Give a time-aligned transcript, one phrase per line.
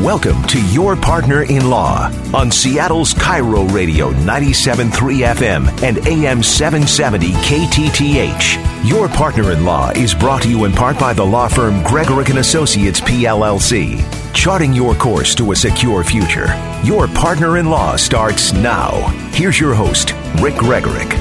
[0.00, 4.88] Welcome to Your Partner in Law on Seattle's KIRO Radio 97.3
[5.34, 8.88] FM and AM 770 KTTH.
[8.88, 12.30] Your Partner in Law is brought to you in part by the law firm Gregorek
[12.30, 16.46] and Associates PLLC, charting your course to a secure future.
[16.82, 18.92] Your Partner in Law starts now.
[19.34, 21.12] Here's your host, Rick Gregorek.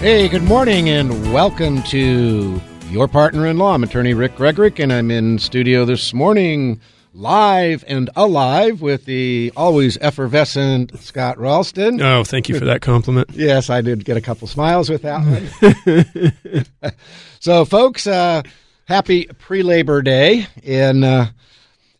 [0.00, 3.74] Hey, good morning and welcome to Your Partner in Law.
[3.74, 6.80] I'm attorney Rick Gregorick and I'm in studio this morning
[7.14, 12.02] live and alive with the always effervescent Scott Ralston.
[12.02, 13.30] Oh, thank you for that compliment.
[13.32, 16.34] yes, I did get a couple smiles with that
[16.82, 16.92] one.
[17.40, 18.42] so, folks, uh,
[18.86, 20.46] happy pre Labor Day.
[20.64, 21.26] And uh,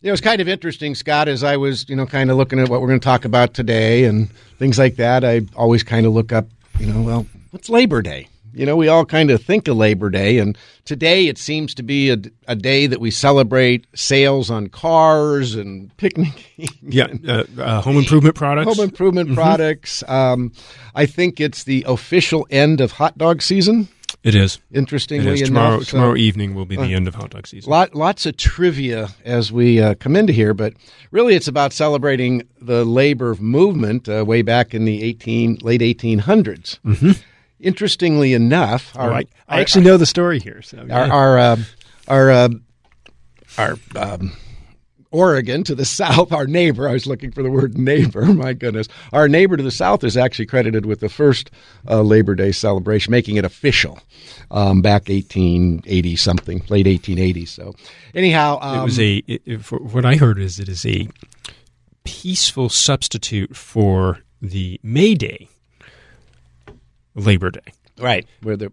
[0.01, 2.69] it was kind of interesting, Scott, as I was, you know, kind of looking at
[2.69, 4.29] what we're going to talk about today and
[4.59, 5.23] things like that.
[5.23, 6.47] I always kind of look up,
[6.79, 8.27] you know, well, what's Labor Day?
[8.55, 11.83] You know, we all kind of think of Labor Day, and today it seems to
[11.83, 12.17] be a,
[12.47, 16.69] a day that we celebrate sales on cars and picnicking.
[16.81, 18.73] Yeah, uh, uh, home improvement products.
[18.73, 19.35] Home improvement mm-hmm.
[19.35, 20.03] products.
[20.07, 20.53] Um,
[20.95, 23.89] I think it's the official end of hot dog season.
[24.23, 24.59] It is.
[24.71, 25.47] Interestingly it is.
[25.49, 27.69] Tomorrow, enough, tomorrow so, evening will be the uh, end of hot dog season.
[27.69, 30.73] Lot, lots of trivia as we uh, come into here, but
[31.11, 36.79] really it's about celebrating the labor movement uh, way back in the 18, late 1800s.
[36.79, 37.11] Mm-hmm
[37.59, 40.61] interestingly enough, our, oh, I, I, actually our, know the story here.
[40.61, 40.99] So yeah.
[40.99, 41.57] our our uh,
[42.07, 42.49] our, uh,
[43.57, 44.33] our um,
[45.11, 46.89] Oregon to the south, our neighbor.
[46.89, 48.25] I was looking for the word neighbor.
[48.33, 51.51] My goodness, our neighbor to the south is actually credited with the first
[51.87, 53.99] uh, Labor Day celebration, making it official
[54.51, 57.45] um, back 1880 something, late 1880.
[57.45, 57.73] So,
[58.13, 59.23] anyhow, um, it was a.
[59.27, 61.07] It, for, what I heard is it is a
[62.03, 65.49] peaceful substitute for the May Day
[67.15, 67.73] Labor Day.
[67.97, 68.69] Right, where the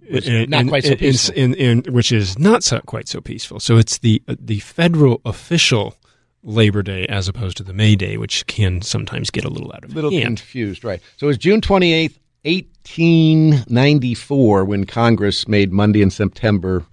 [0.48, 3.60] not quite so peaceful, in, in, in, which is not so, quite so peaceful.
[3.60, 5.94] So it's the the federal official
[6.42, 9.84] Labor Day as opposed to the May Day, which can sometimes get a little out
[9.84, 10.38] of little hand.
[10.38, 10.82] confused.
[10.82, 11.00] Right.
[11.18, 16.84] So it was June twenty eighth, eighteen ninety four, when Congress made Monday in September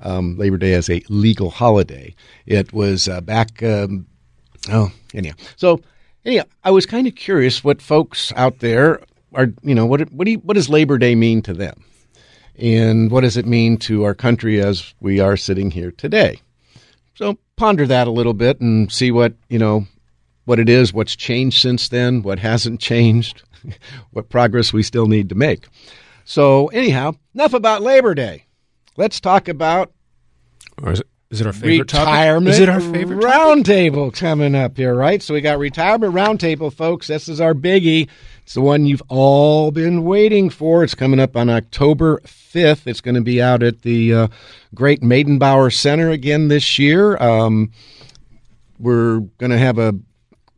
[0.00, 2.14] um, Labor Day as a legal holiday.
[2.46, 3.62] It was uh, back.
[3.62, 4.06] Um,
[4.70, 5.34] oh, anyhow.
[5.56, 5.82] So
[6.24, 9.00] anyhow, I was kind of curious what folks out there
[9.34, 11.84] are you know what what do you, what does Labor Day mean to them,
[12.56, 16.40] and what does it mean to our country as we are sitting here today?
[17.14, 19.86] So ponder that a little bit and see what you know
[20.44, 23.42] what it is, what's changed since then, what hasn't changed,
[24.10, 25.66] what progress we still need to make.
[26.24, 28.44] So anyhow, enough about Labor Day.
[28.96, 29.92] Let's talk about.
[30.82, 32.54] Or is it, is it our favorite retirement topic?
[32.54, 35.22] Is it our favorite roundtable coming up here, right?
[35.22, 37.08] So we got retirement roundtable, folks.
[37.08, 38.08] This is our biggie.
[38.44, 40.84] It's the one you've all been waiting for.
[40.84, 42.86] It's coming up on October 5th.
[42.86, 44.28] It's going to be out at the uh,
[44.74, 47.16] Great Meydenbauer Center again this year.
[47.16, 47.72] Um,
[48.78, 49.94] we're going to have a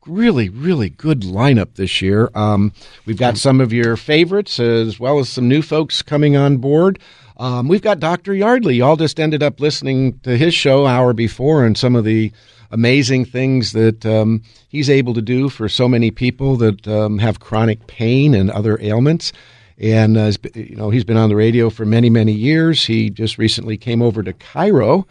[0.04, 2.28] really, really good lineup this year.
[2.34, 2.72] Um,
[3.06, 6.98] we've got some of your favorites as well as some new folks coming on board.
[7.36, 8.34] Um, we've got Dr.
[8.34, 8.76] Yardley.
[8.76, 12.32] Y'all just ended up listening to his show hour before and some of the
[12.71, 17.41] amazing things that um, he's able to do for so many people that um, have
[17.41, 19.32] chronic pain and other ailments.
[19.78, 22.87] And uh, you know, he's been on the radio for many, many years.
[22.87, 25.05] He just recently came over to KIRO,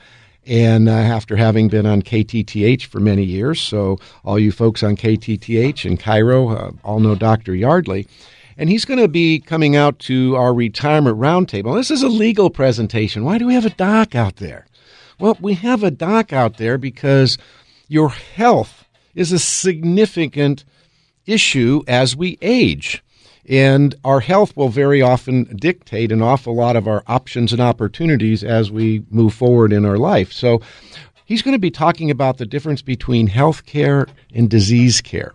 [0.47, 4.95] and uh, after having been on KTTH for many years, so all you folks on
[4.95, 7.53] KTTH in KIRO uh, all know Dr.
[7.53, 8.07] Yardley.
[8.57, 11.75] And he's going to be coming out to our retirement roundtable.
[11.75, 13.25] This is a legal presentation.
[13.25, 14.65] Why do we have a doc out there?
[15.19, 17.37] Well, we have a doc out there because
[17.87, 20.65] your health is a significant
[21.25, 23.03] issue as we age.
[23.47, 28.43] And our health will very often dictate an awful lot of our options and opportunities
[28.43, 30.33] as we move forward in our life.
[30.33, 30.61] So
[31.25, 35.31] he's going to be talking about the difference between health care and disease care.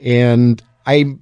[0.00, 1.16] And I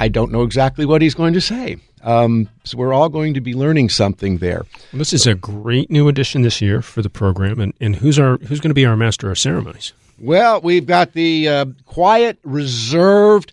[0.00, 1.76] I don't know exactly what he's going to say.
[2.02, 4.64] Um, so we're all going to be learning something there.
[4.92, 8.18] Well, this is a great new addition this year for the program, and, and who's
[8.18, 9.92] our who's going to be our master of ceremonies?
[10.18, 13.52] Well, we've got the uh, quiet, reserved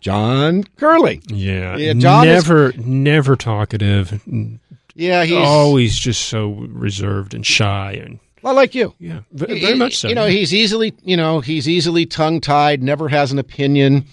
[0.00, 1.20] John Curley.
[1.28, 4.22] Yeah, yeah John never is, never talkative.
[4.94, 8.18] Yeah, he's always just so reserved and shy and.
[8.42, 10.08] Well, like you, yeah, very, very much so.
[10.08, 12.82] You know, he's easily, you know, he's easily tongue tied.
[12.82, 14.04] Never has an opinion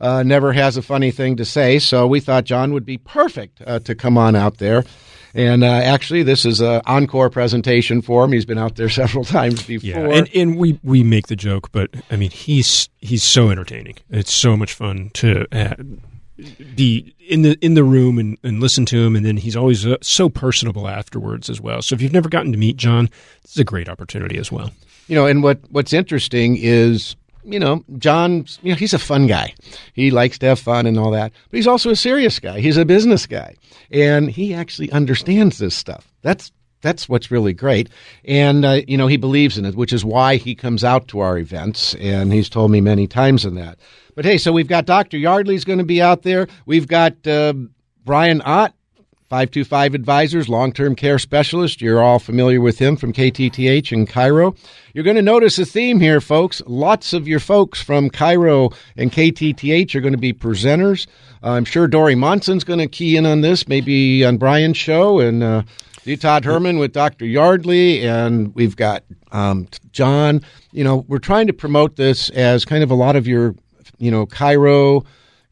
[0.00, 1.78] uh, never has a funny thing to say.
[1.78, 4.84] So we thought John would be perfect uh, to come on out there
[5.36, 8.32] And uh, actually, this is an encore presentation for him.
[8.32, 10.08] He's been out there several times before.
[10.08, 13.96] Yeah, and, and we, we make the joke, but I mean, he's he's so entertaining.
[14.08, 15.74] It's so much fun to uh,
[16.74, 19.86] be in the in the room and, and listen to him, and then he's always
[19.86, 21.82] uh, so personable afterwards as well.
[21.82, 23.10] So if you've never gotten to meet John,
[23.42, 24.70] this is a great opportunity as well.
[25.06, 27.14] You know, and what what's interesting is
[27.46, 29.54] you know, John, you know, he's a fun guy.
[29.94, 32.60] He likes to have fun and all that, but he's also a serious guy.
[32.60, 33.54] He's a business guy,
[33.90, 36.12] and he actually understands this stuff.
[36.22, 36.52] That's
[36.82, 37.88] that's what's really great,
[38.24, 41.20] and uh, you know, he believes in it, which is why he comes out to
[41.20, 43.78] our events, and he's told me many times in that.
[44.14, 45.16] But hey, so we've got Dr.
[45.16, 46.48] Yardley's going to be out there.
[46.64, 47.54] We've got uh,
[48.04, 48.74] Brian Ott
[49.28, 51.80] 525 Advisors, long term care specialist.
[51.80, 54.56] You're all familiar with him from KTTH in KIRO.
[54.94, 56.62] You're going to notice a theme here, folks.
[56.64, 61.08] Lots of your folks from KIRO and KTTH are going to be presenters.
[61.42, 65.42] I'm sure Dori Monson's going to key in on this, maybe on Brian's show, and
[65.42, 65.62] uh,
[66.20, 67.26] Todd Herman with Dr.
[67.26, 69.02] Yardley, and we've got
[69.32, 70.40] um, John.
[70.70, 73.56] You know, we're trying to promote this as kind of a lot of your,
[73.98, 75.04] you know, KIRO,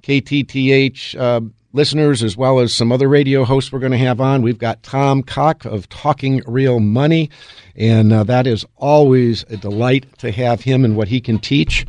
[0.05, 1.19] KTTH.
[1.19, 1.41] Uh,
[1.75, 4.41] listeners, as well as some other radio hosts we're going to have on.
[4.41, 7.29] We've got Tom Cock of Talking Real Money,
[7.77, 11.85] and uh, that is always a delight to have him and what he can teach.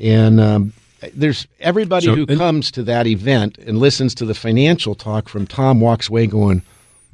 [0.00, 0.72] And um,
[1.14, 5.28] there's everybody so, who and, comes to that event and listens to the financial talk
[5.28, 6.62] from Tom walks away going,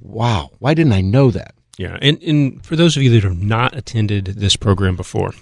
[0.00, 3.42] "Wow, why didn't I know that?" Yeah, and, and for those of you that have
[3.42, 5.32] not attended this program before,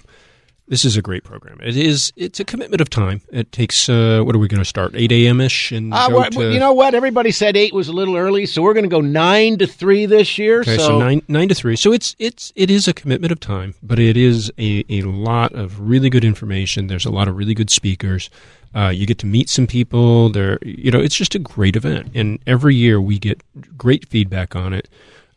[0.71, 1.59] this is a great program.
[1.61, 2.13] It is.
[2.15, 3.19] It's a commitment of time.
[3.29, 3.89] It takes.
[3.89, 4.93] Uh, what are we going to start?
[4.95, 5.41] Eight a.m.
[5.41, 6.95] ish, and uh, well, to, you know what?
[6.95, 10.05] Everybody said eight was a little early, so we're going to go nine to three
[10.05, 10.61] this year.
[10.61, 10.87] Okay, so.
[10.87, 11.75] so, nine nine to three.
[11.75, 15.51] So it's it's it is a commitment of time, but it is a a lot
[15.51, 16.87] of really good information.
[16.87, 18.29] There's a lot of really good speakers.
[18.73, 20.29] Uh, you get to meet some people.
[20.29, 23.43] There, you know, it's just a great event, and every year we get
[23.77, 24.87] great feedback on it.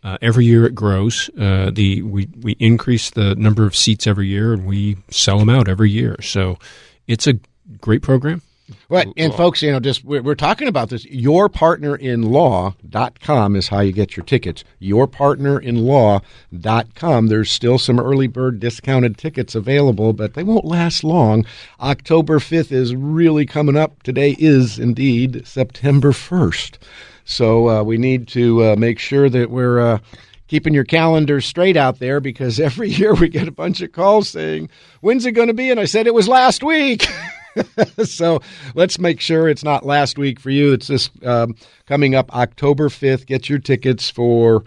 [0.04, 1.30] Uh, every year it grows.
[1.38, 5.48] Uh, the we we increase the number of seats every year, and we sell them
[5.48, 6.16] out every year.
[6.20, 6.58] So
[7.06, 7.38] it's a
[7.80, 8.42] great program.
[8.88, 11.04] Well, and folks, you know, just we're, we're talking about this.
[11.06, 14.64] Yourpartnerinlaw.com is how you get your tickets.
[14.80, 17.26] Yourpartnerinlaw.com.
[17.26, 21.44] There's still some early bird discounted tickets available, but they won't last long.
[21.78, 24.02] October 5th is really coming up.
[24.02, 26.78] Today is indeed September 1st.
[27.24, 29.98] So uh, we need to uh, make sure that we're uh,
[30.46, 34.28] keeping your calendar straight out there because every year we get a bunch of calls
[34.28, 34.68] saying,
[35.00, 35.70] When's it going to be?
[35.70, 37.06] And I said it was last week.
[38.04, 38.40] so
[38.74, 40.72] let's make sure it's not last week for you.
[40.72, 41.54] It's this um,
[41.86, 43.26] coming up October 5th.
[43.26, 44.64] Get your tickets for.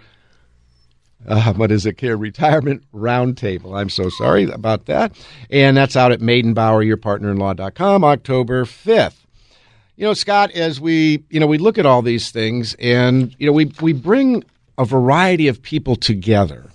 [1.27, 2.15] Uh, what is it here?
[2.15, 3.77] Retirement Roundtable.
[3.77, 5.11] I'm so sorry about that.
[5.49, 9.26] And that's out at Meydenbauer, yourpartnerinlaw.com, October 5th.
[9.97, 13.47] You know, Scott, as we you know we look at all these things, and you
[13.47, 14.43] know we we bring
[14.77, 16.69] a variety of people together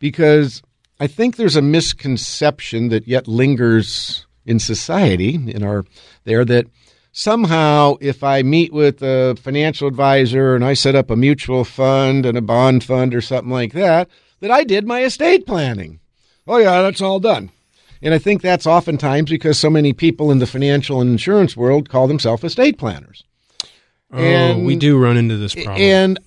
[0.00, 0.62] because
[1.00, 5.86] I think there's a misconception that yet lingers in society in our
[6.24, 6.66] there that
[7.10, 12.26] somehow if I meet with a financial advisor and I set up a mutual fund
[12.26, 14.10] and a bond fund or something like that,
[14.40, 16.00] that I did my estate planning.
[16.46, 17.50] Oh yeah, that's all done.
[18.02, 21.88] And I think that's oftentimes because so many people in the financial and insurance world
[21.88, 23.24] call themselves estate planners.
[24.12, 25.76] Oh, and, we do run into this problem.
[25.76, 26.18] And,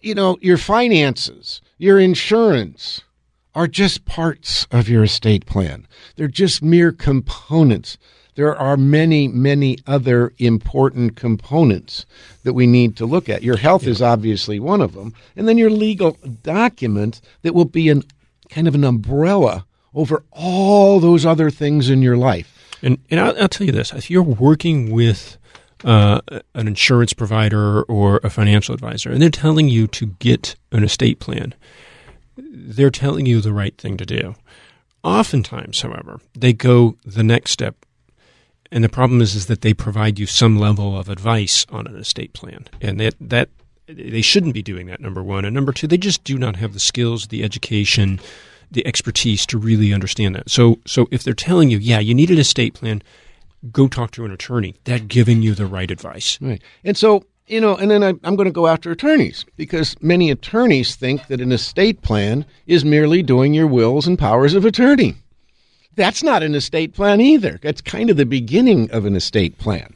[0.00, 3.00] you know, your finances, your insurance
[3.54, 5.88] are just parts of your estate plan.
[6.16, 7.96] They're just mere components.
[8.34, 12.04] There are many, many other important components
[12.44, 13.42] that we need to look at.
[13.42, 13.90] Your health yeah.
[13.90, 15.14] is obviously one of them.
[15.34, 18.02] And then your legal document that will be an
[18.50, 22.76] kind of an umbrella over all those other things in your life.
[22.82, 25.38] And, and I'll, I'll tell you this if you're working with
[25.84, 26.20] uh,
[26.54, 31.18] an insurance provider or a financial advisor, and they're telling you to get an estate
[31.18, 31.54] plan,
[32.36, 34.36] they're telling you the right thing to do.
[35.02, 37.76] Oftentimes, however, they go the next step.
[38.72, 41.96] And the problem is, is that they provide you some level of advice on an
[41.96, 42.66] estate plan.
[42.80, 43.48] And that, that
[43.86, 45.44] they shouldn't be doing that, number one.
[45.44, 48.18] And number two, they just do not have the skills, the education,
[48.70, 50.50] the expertise to really understand that.
[50.50, 53.02] So, so if they're telling you, yeah, you need an estate plan,
[53.72, 54.74] go talk to an attorney.
[54.84, 56.38] They're giving you the right advice.
[56.40, 56.62] Right.
[56.84, 60.30] And so, you know, and then I, am going to go after attorneys because many
[60.30, 65.14] attorneys think that an estate plan is merely doing your wills and powers of attorney.
[65.94, 67.58] That's not an estate plan either.
[67.62, 69.94] That's kind of the beginning of an estate plan.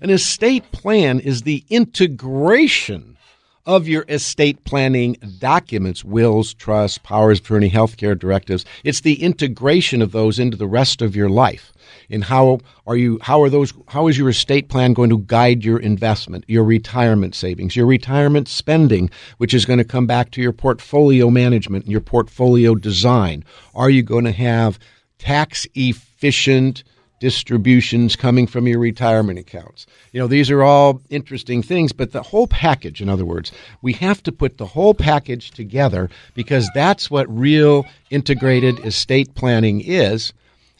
[0.00, 3.16] An estate plan is the integration
[3.64, 8.64] of your estate planning documents, wills, trusts, powers of attorney, healthcare directives.
[8.82, 11.72] It's the integration of those into the rest of your life.
[12.10, 15.64] And how are you how are those how is your estate plan going to guide
[15.64, 20.42] your investment, your retirement savings, your retirement spending, which is going to come back to
[20.42, 23.44] your portfolio management and your portfolio design?
[23.74, 24.78] Are you going to have
[25.18, 26.82] tax efficient
[27.22, 29.86] distributions coming from your retirement accounts.
[30.10, 33.92] You know, these are all interesting things, but the whole package, in other words, we
[33.92, 40.32] have to put the whole package together because that's what real integrated estate planning is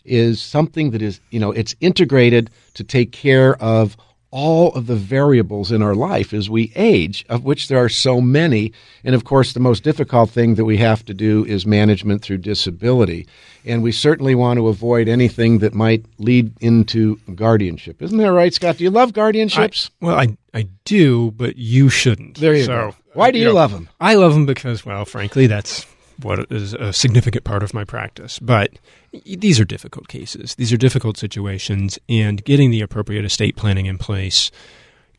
[0.04, 3.96] is something that is, you know, it's integrated to take care of
[4.32, 8.20] all of the variables in our life as we age, of which there are so
[8.20, 8.72] many.
[9.04, 12.38] And of course, the most difficult thing that we have to do is management through
[12.38, 13.28] disability.
[13.64, 18.02] And we certainly want to avoid anything that might lead into guardianship.
[18.02, 18.78] Isn't that right, Scott?
[18.78, 19.90] Do you love guardianships?
[20.00, 22.38] I, well, I, I do, but you shouldn't.
[22.38, 22.96] There you so, go.
[23.12, 23.90] Why do you, you know, love them?
[24.00, 25.86] I love them because, well, frankly, that's
[26.22, 28.38] what is a significant part of my practice.
[28.38, 28.70] But
[29.12, 30.54] these are difficult cases.
[30.54, 34.50] These are difficult situations, and getting the appropriate estate planning in place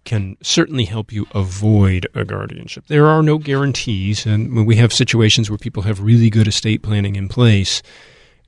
[0.05, 2.85] can certainly help you avoid a guardianship.
[2.87, 6.81] There are no guarantees, and when we have situations where people have really good estate
[6.81, 7.81] planning in place,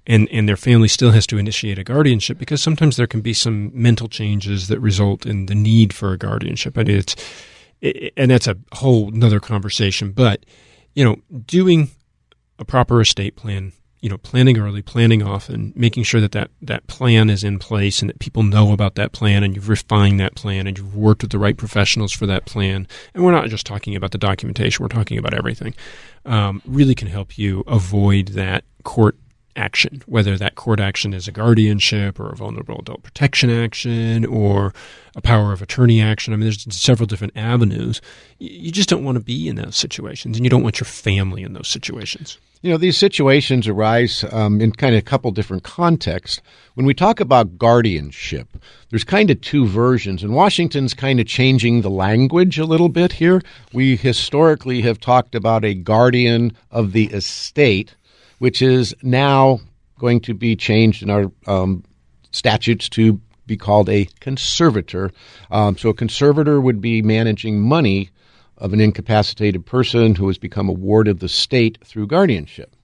[0.08, 3.34] and and their family still has to initiate a guardianship because sometimes there can be
[3.34, 6.76] some mental changes that result in the need for a guardianship.
[6.78, 7.16] And it's
[7.82, 10.12] it, and that's a whole another conversation.
[10.12, 10.46] But
[10.94, 11.92] you know, doing
[12.60, 13.74] a proper estate plan
[14.06, 18.02] you know, planning early, planning often, making sure that, that that plan is in place
[18.02, 21.24] and that people know about that plan and you've refined that plan and you've worked
[21.24, 22.88] with the right professionals for that plan.
[23.16, 25.74] And we're not just talking about the documentation, we're talking about everything.
[26.24, 29.18] Um, really can help you avoid that court
[29.56, 34.74] action, whether that court action is a guardianship or a vulnerable adult protection action or
[35.16, 36.34] a power of attorney action.
[36.34, 38.02] I mean, there's several different avenues.
[38.40, 41.44] You just don't want to be in those situations, and you don't want your family
[41.44, 42.38] in those situations.
[42.62, 46.42] You know, these situations arise um, in kind of a couple different contexts.
[46.74, 48.48] When we talk about guardianship,
[48.90, 53.14] there's kind of two versions, and Washington's kind of changing the language a little bit
[53.14, 53.42] here.
[53.72, 57.94] We historically have talked about a guardian of the estate
[58.40, 59.60] which is now
[60.00, 61.84] going to be changed in our um,
[62.32, 65.12] statutes to be called a conservator.
[65.52, 68.10] Um, so a conservator would be managing money
[68.58, 72.76] of an incapacitated person who has become a ward of the state through guardianship.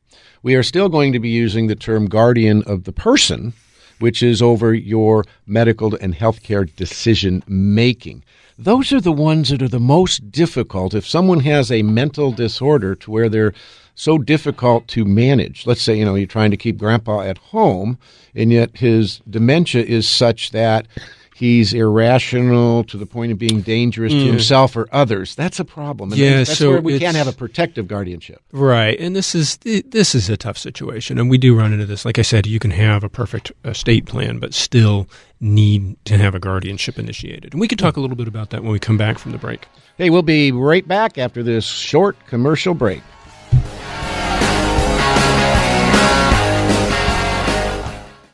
[0.44, 3.54] We are still going to be using the term guardian of the person,
[4.00, 8.24] which is over your medical and healthcare decision making.
[8.58, 10.94] Those are the ones that are the most difficult.
[10.94, 13.54] If someone has a mental disorder to where they're
[14.02, 15.68] so difficult to manage.
[15.68, 18.00] Let's say, you know, you're trying to keep grandpa at home,
[18.34, 20.88] and yet his dementia is such that
[21.36, 24.22] he's irrational to the point of being dangerous mm.
[24.22, 25.36] to himself or others.
[25.36, 26.12] That's a problem.
[26.12, 28.42] And yeah, that's so where we can't have a protective guardianship.
[28.52, 29.00] Right.
[29.00, 31.20] And this is this is a tough situation.
[31.20, 32.04] And we do run into this.
[32.04, 35.08] Like I said, you can have a perfect estate plan, but still
[35.40, 37.54] need to have a guardianship initiated.
[37.54, 39.38] And we can talk a little bit about that when we come back from the
[39.38, 39.68] break.
[39.98, 43.04] Hey, we'll be right back after this short commercial break.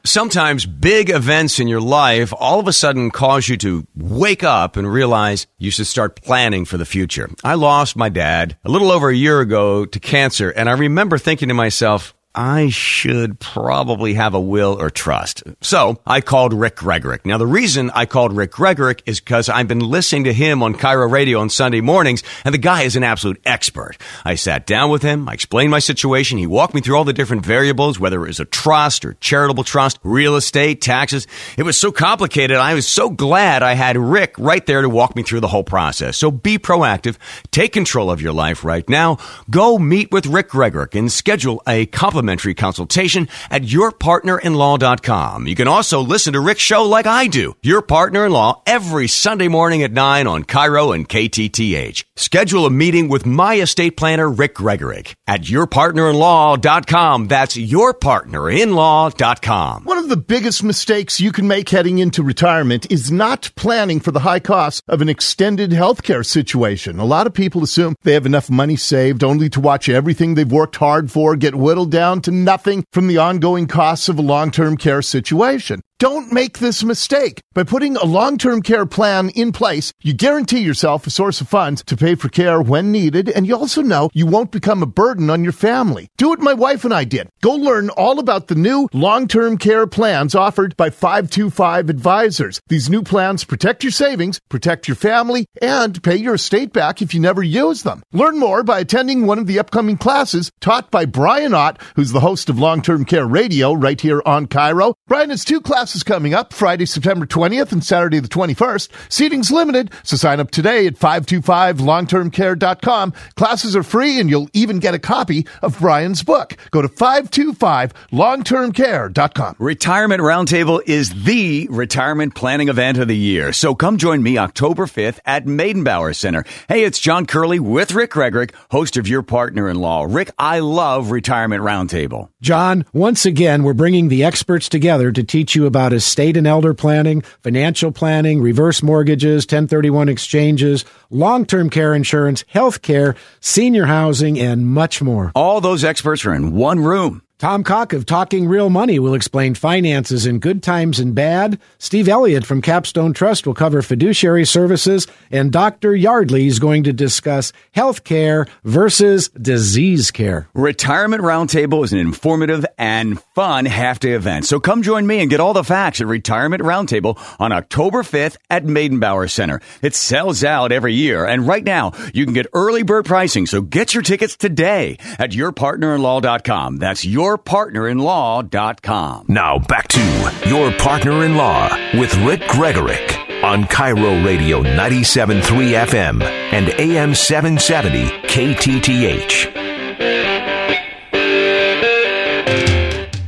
[0.07, 4.77] Sometimes big events in your life all of a sudden cause you to wake up
[4.77, 7.29] and realize you should start planning for the future.
[7.43, 11.17] I lost my dad a little over a year ago to cancer, and I remember
[11.17, 15.41] thinking to myself, I should probably have a will or trust.
[15.61, 17.25] So I called Rick Gregorek.
[17.25, 20.75] Now, the reason I called Rick Gregorek is because I've been listening to him on
[20.75, 23.97] KIRO Radio on Sunday mornings, and the guy is an absolute expert.
[24.23, 27.11] I sat down with him, I explained my situation, he walked me through all the
[27.11, 31.25] different variables, whether it was a trust or charitable trust, real estate, taxes.
[31.57, 32.57] It was so complicated.
[32.57, 35.63] I was so glad I had Rick right there to walk me through the whole
[35.63, 36.17] process.
[36.17, 37.17] So be proactive,
[37.49, 39.17] take control of your life right now.
[39.49, 45.47] Go meet with Rick Gregorek and schedule a complimentary complimentary consultation at yourpartnerinlaw.com.
[45.47, 49.07] You can also listen to Rick's show like I do, Your Partner in Law, every
[49.07, 52.03] Sunday morning at 9 on KIRO and KTTH.
[52.17, 57.27] Schedule a meeting with my estate planner, Rick Gregorek, at yourpartnerinlaw.com.
[57.27, 59.83] That's yourpartnerinlaw.com.
[59.85, 64.11] One of the biggest mistakes you can make heading into retirement is not planning for
[64.11, 66.99] the high costs of an extended healthcare situation.
[66.99, 70.51] A lot of people assume they have enough money saved only to watch everything they've
[70.51, 74.21] worked hard for get whittled down down to nothing from the ongoing costs of a
[74.21, 75.81] long term care situation.
[75.99, 77.41] Don't make this mistake.
[77.55, 81.83] By putting a long-term care plan in place, you guarantee yourself a source of funds
[81.85, 85.31] to pay for care when needed, and you also know you won't become a burden
[85.31, 86.07] on your family.
[86.15, 87.29] Do what my wife and I did.
[87.41, 92.61] Go learn all about the new long-term care plans offered by 525 Advisors.
[92.67, 97.15] These new plans protect your savings, protect your family, and pay your estate back if
[97.15, 98.03] you never use them.
[98.13, 102.19] Learn more by attending one of the upcoming classes taught by Brian Ott, who's the
[102.19, 104.93] host of Long-Term Care Radio right here on KIRO.
[105.07, 108.89] Brian has two classes classes coming up Friday, September 20th and Saturday the 21st.
[109.07, 113.13] Seating's limited, so sign up today at 525longtermcare.com.
[113.37, 116.57] Classes are free and you'll even get a copy of Brian's book.
[116.71, 119.55] Go to 525longtermcare.com.
[119.59, 123.53] Retirement Roundtable is the retirement planning event of the year.
[123.53, 126.43] So come join me October 5th at Meydenbauer Center.
[126.67, 130.03] Hey, it's John Curley with Rick Gregorek, host of Your Partner in Law.
[130.03, 132.27] Rick, I love Retirement Roundtable.
[132.41, 136.47] John, once again, we're bringing the experts together to teach you about about estate and
[136.47, 143.85] elder planning, financial planning, reverse mortgages, 1031 exchanges, long term care insurance, health care, senior
[143.85, 145.31] housing, and much more.
[145.35, 147.21] All those experts are in one room.
[147.39, 151.59] Tom Cock of Talking Real Money will explain finances in good times and bad.
[151.77, 155.05] Steve Elliott from Capstone Trust will cover fiduciary services.
[155.29, 155.95] And Dr.
[155.95, 160.49] Yardley is going to discuss health care versus disease care.
[160.55, 164.45] Retirement Roundtable is an informative and fun half day event.
[164.45, 168.37] So come join me and get all the facts at Retirement Roundtable on October 5th
[168.49, 169.61] at Meydenbauer Center.
[169.83, 171.23] It sells out every year.
[171.23, 173.45] And right now, you can get early bird pricing.
[173.45, 176.77] So get your tickets today at yourpartnerinlaw.com.
[176.77, 179.25] That's your yourpartnerinlaw.com.
[179.27, 179.99] Now back to
[180.47, 181.69] Your Partner in Law
[181.99, 185.41] with Rick Gregorek on KIRO Radio 97.3
[185.85, 189.55] FM and AM 770 KTTH.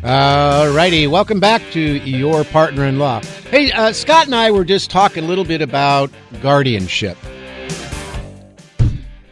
[0.03, 3.21] All righty, welcome back to Your Partner in Law.
[3.51, 6.09] Hey, uh, Scott and I were just talking a little bit about
[6.41, 7.17] guardianship.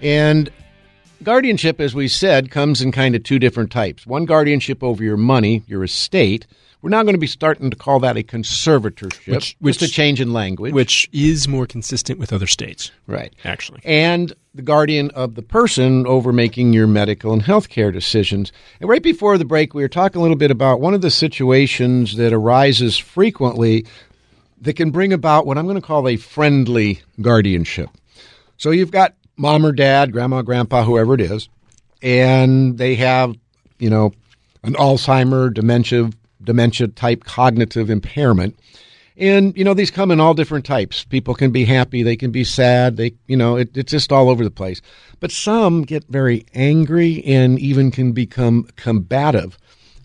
[0.01, 0.51] And
[1.27, 4.07] guardianship, as we said, comes in kind of two different types.
[4.07, 6.47] One guardianship over your money, your estate.
[6.81, 9.93] We're now going to be starting to call that a conservatorship, which, which just a
[9.93, 13.33] change in language, which is more consistent with other states, right?
[13.43, 18.53] Actually, and the guardian of the person over making your medical and health care decisions.
[18.79, 21.11] And right before the break, we were talking a little bit about one of the
[21.11, 23.85] situations that arises frequently
[24.61, 27.89] that can bring about what I'm going to call a friendly guardianship.
[28.55, 31.47] So you've got mom or dad, grandma, grandpa, whoever it is,
[32.01, 33.35] and they have,
[33.79, 34.11] you know,
[34.63, 36.09] an Alzheimer, dementia,
[36.43, 38.57] dementia type cognitive impairment.
[39.19, 41.03] And, you know, these come in all different types.
[41.05, 44.29] People can be happy, they can be sad, they, you know, it, it's just all
[44.29, 44.81] over the place.
[45.19, 49.57] But some get very angry and even can become combative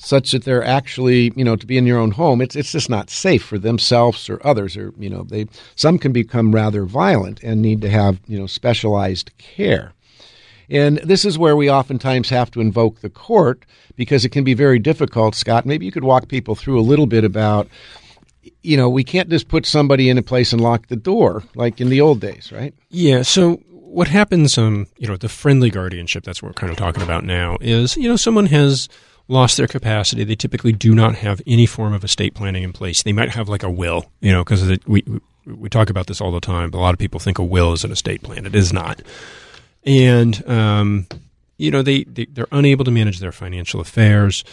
[0.04, 2.90] such that they're actually, you know, to be in your own home, it's it's just
[2.90, 4.76] not safe for themselves or others.
[4.76, 8.46] Or you know, they some can become rather violent and need to have you know
[8.46, 9.92] specialized care.
[10.68, 14.54] And this is where we oftentimes have to invoke the court because it can be
[14.54, 15.34] very difficult.
[15.34, 17.68] Scott, maybe you could walk people through a little bit about,
[18.62, 21.80] you know, we can't just put somebody in a place and lock the door like
[21.80, 22.72] in the old days, right?
[22.88, 23.20] Yeah.
[23.20, 27.02] So what happens, um, you know, the friendly guardianship, that's what we're kind of talking
[27.02, 28.88] about now, is, you know, someone has
[29.28, 30.24] lost their capacity.
[30.24, 33.02] They typically do not have any form of estate planning in place.
[33.02, 35.04] They might have like a will, you know, because we
[35.46, 36.70] we talk about this all the time.
[36.70, 38.46] But a lot of people think a will is an estate plan.
[38.46, 39.02] It is not,
[39.84, 41.06] and um,
[41.58, 44.44] you know they, they they're unable to manage their financial affairs.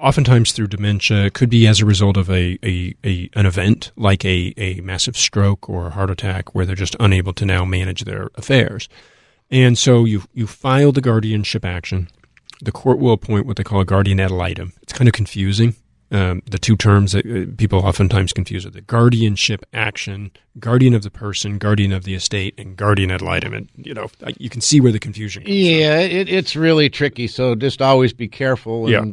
[0.00, 4.26] Oftentimes through dementia, could be as a result of a, a, a an event like
[4.26, 8.04] a, a massive stroke or a heart attack, where they're just unable to now manage
[8.04, 8.90] their affairs.
[9.50, 12.08] And so you you file the guardianship action
[12.66, 14.72] the court will appoint what they call a guardian ad litem.
[14.82, 15.74] It's kind of confusing.
[16.12, 21.02] Um, the two terms that uh, people oftentimes confuse are the guardianship action, guardian of
[21.02, 23.54] the person, guardian of the estate, and guardian ad litem.
[23.54, 25.42] And you know, you can see where the confusion.
[25.46, 27.26] yeah, it, it's really tricky.
[27.26, 28.90] So just always be careful.
[28.90, 29.04] yeah.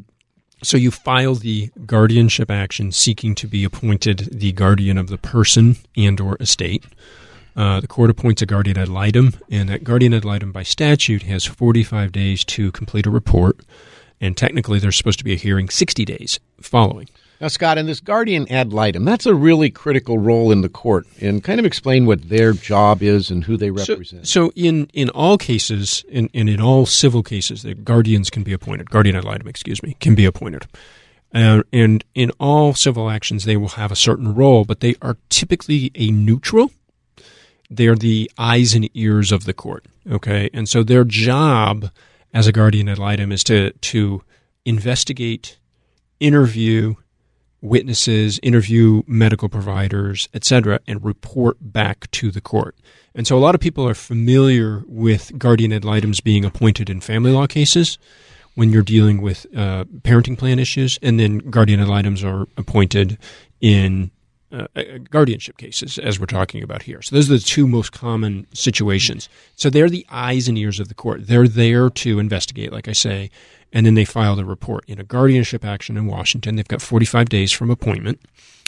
[0.63, 5.75] So you file the guardianship action seeking to be appointed the guardian of the person
[5.97, 6.85] and or estate.
[7.55, 11.23] Uh, the court appoints a guardian ad litem, and that guardian ad litem by statute
[11.23, 13.59] has 45 days to complete a report,
[14.19, 17.07] and technically there's supposed to be a hearing 60 days following.
[17.39, 21.05] Now, Scott, in this guardian ad litem, that's a really critical role in the court,
[21.19, 24.25] and kind of explain what their job is and who they represent.
[24.27, 28.43] So, so in, in all cases, in, and in all civil cases, the guardians can
[28.43, 28.89] be appointed.
[28.89, 30.67] Guardian ad litem, excuse me, can be appointed.
[31.35, 35.17] Uh, and in all civil actions, they will have a certain role, but they are
[35.29, 36.71] typically a neutral
[37.75, 39.85] they're the eyes and ears of the court.
[40.09, 41.89] Okay, and so their job
[42.33, 44.21] as a guardian ad litem is to to
[44.65, 45.57] investigate,
[46.19, 46.95] interview,
[47.61, 52.75] witnesses, interview medical providers, etc., and report back to the court.
[53.15, 56.99] And so a lot of people are familiar with guardian ad litems being appointed in
[56.99, 57.97] family law cases
[58.55, 63.17] when you're dealing with uh, parenting plan issues, and then guardian ad litems are appointed
[63.61, 64.11] in
[64.53, 67.01] uh, uh, guardianship cases, as we're talking about here.
[67.01, 69.27] So those are the two most common situations.
[69.55, 71.25] So they're the eyes and ears of the court.
[71.25, 73.31] They're there to investigate, like I say,
[73.71, 74.85] and then they file the report.
[74.87, 78.21] In a guardianship action in Washington, they've got 45 days from appointment.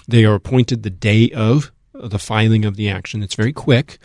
[0.08, 3.22] They are appointed the day of the filing of the action.
[3.22, 4.00] It's very quick.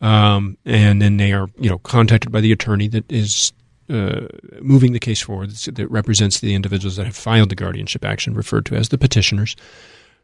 [0.00, 3.52] Um, and then they are, you know, contacted by the attorney that is
[3.90, 4.26] uh,
[4.62, 8.64] moving the case forward that represents the individuals that have filed the guardianship action, referred
[8.66, 9.54] to as the petitioners.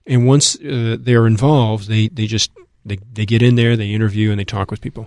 [0.08, 2.50] And once uh, they're involved, they, they just
[2.84, 5.06] they, they get in there, they interview, and they talk with people.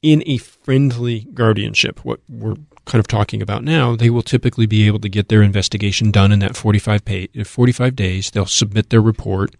[0.00, 4.86] In a friendly guardianship, what we're kind of talking about now, they will typically be
[4.86, 8.30] able to get their investigation done in that 45, pay, 45 days.
[8.30, 9.54] They'll submit their report,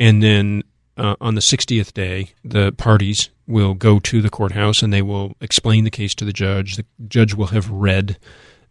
[0.00, 0.62] and then
[0.96, 5.34] uh, on the 60th day, the parties will go to the courthouse and they will
[5.40, 6.76] explain the case to the judge.
[6.76, 8.16] The judge will have read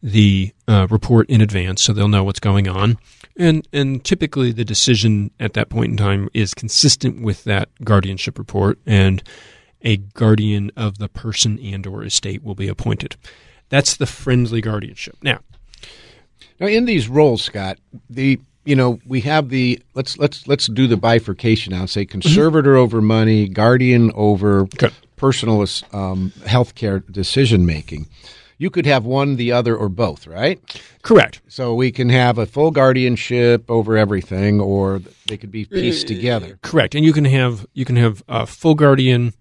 [0.01, 2.97] the uh, report in advance, so they'll know what's going on.
[3.35, 8.37] And and typically, the decision at that point in time is consistent with that guardianship
[8.37, 9.23] report, and
[9.81, 13.15] a guardian of the person and or estate will be appointed.
[13.69, 15.17] That's the friendly guardianship.
[15.23, 15.39] Now,
[16.59, 20.85] now in these roles, Scott, the you know we have the let's let's let's do
[20.85, 21.87] the bifurcation now.
[21.87, 22.83] Say conservator mm-hmm.
[22.83, 24.91] over money, guardian over okay.
[25.15, 28.07] personal um, health care decision making
[28.63, 30.57] you could have one, the other, or both, right?
[31.01, 31.41] Correct.
[31.49, 36.15] So we can have a full guardianship over everything, or they could be pieced uh,
[36.15, 36.59] together.
[36.61, 39.33] Correct, and you can have you can have a full guardian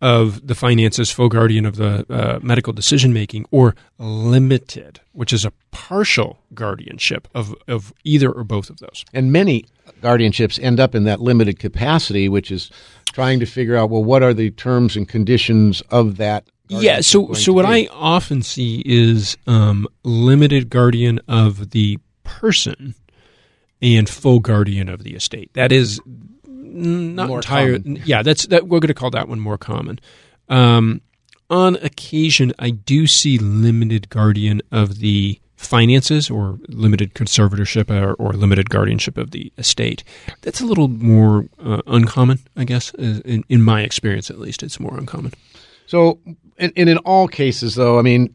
[0.00, 5.44] of the finances, full guardian of the uh, medical decision making, or limited, which is
[5.44, 9.04] a partial guardianship of, of either or both of those.
[9.12, 9.64] And many
[10.02, 12.70] guardianships end up in that limited capacity, which is
[13.12, 17.32] trying to figure out well, what are the terms and conditions of that yeah so
[17.32, 22.94] so what i often see is um, limited guardian of the person
[23.80, 26.00] and full guardian of the estate that is
[26.46, 28.02] not more entire common.
[28.04, 29.98] yeah that's that we're going to call that one more common
[30.48, 31.00] um,
[31.50, 38.32] on occasion i do see limited guardian of the finances or limited conservatorship or, or,
[38.32, 40.04] limited guardianship of the estate.
[40.42, 42.92] That's a little more uh, uncommon, I guess.
[42.94, 45.32] In, in, my experience, at least, it's more uncommon.
[45.86, 46.18] So,
[46.58, 48.34] and, and in all cases, though, I mean,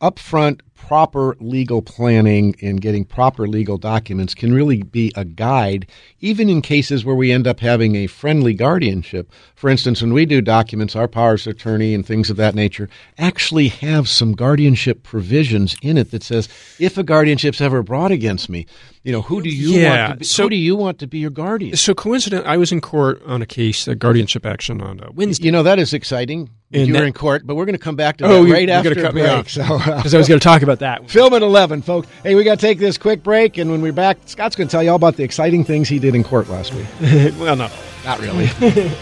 [0.00, 5.88] upfront proper legal planning and getting proper legal documents can really be a guide,
[6.20, 9.32] even in cases where we end up having a friendly guardianship.
[9.54, 12.90] For instance, when we do documents, our powers of attorney and things of that nature
[13.16, 18.50] actually have some guardianship provisions in it that says if a guardianship's ever brought against
[18.50, 18.66] me,
[19.04, 21.06] you know, who do you yeah, want to be, so, who do you want to
[21.06, 21.76] be your guardian?
[21.76, 25.44] So coincident, I was in court on a case, a guardianship action on uh, Wednesday.
[25.44, 26.48] You know, that is exciting.
[26.72, 28.50] And you that, were in court, but we're going to come back to oh, that
[28.50, 29.26] right after cut break.
[29.26, 29.48] Me off.
[29.48, 31.10] So, because uh, I was going to talk about that.
[31.10, 32.08] Film at eleven, folks.
[32.22, 34.72] Hey, we got to take this quick break, and when we're back, Scott's going to
[34.72, 36.86] tell you all about the exciting things he did in court last week.
[37.38, 37.70] well, no,
[38.04, 38.48] not really.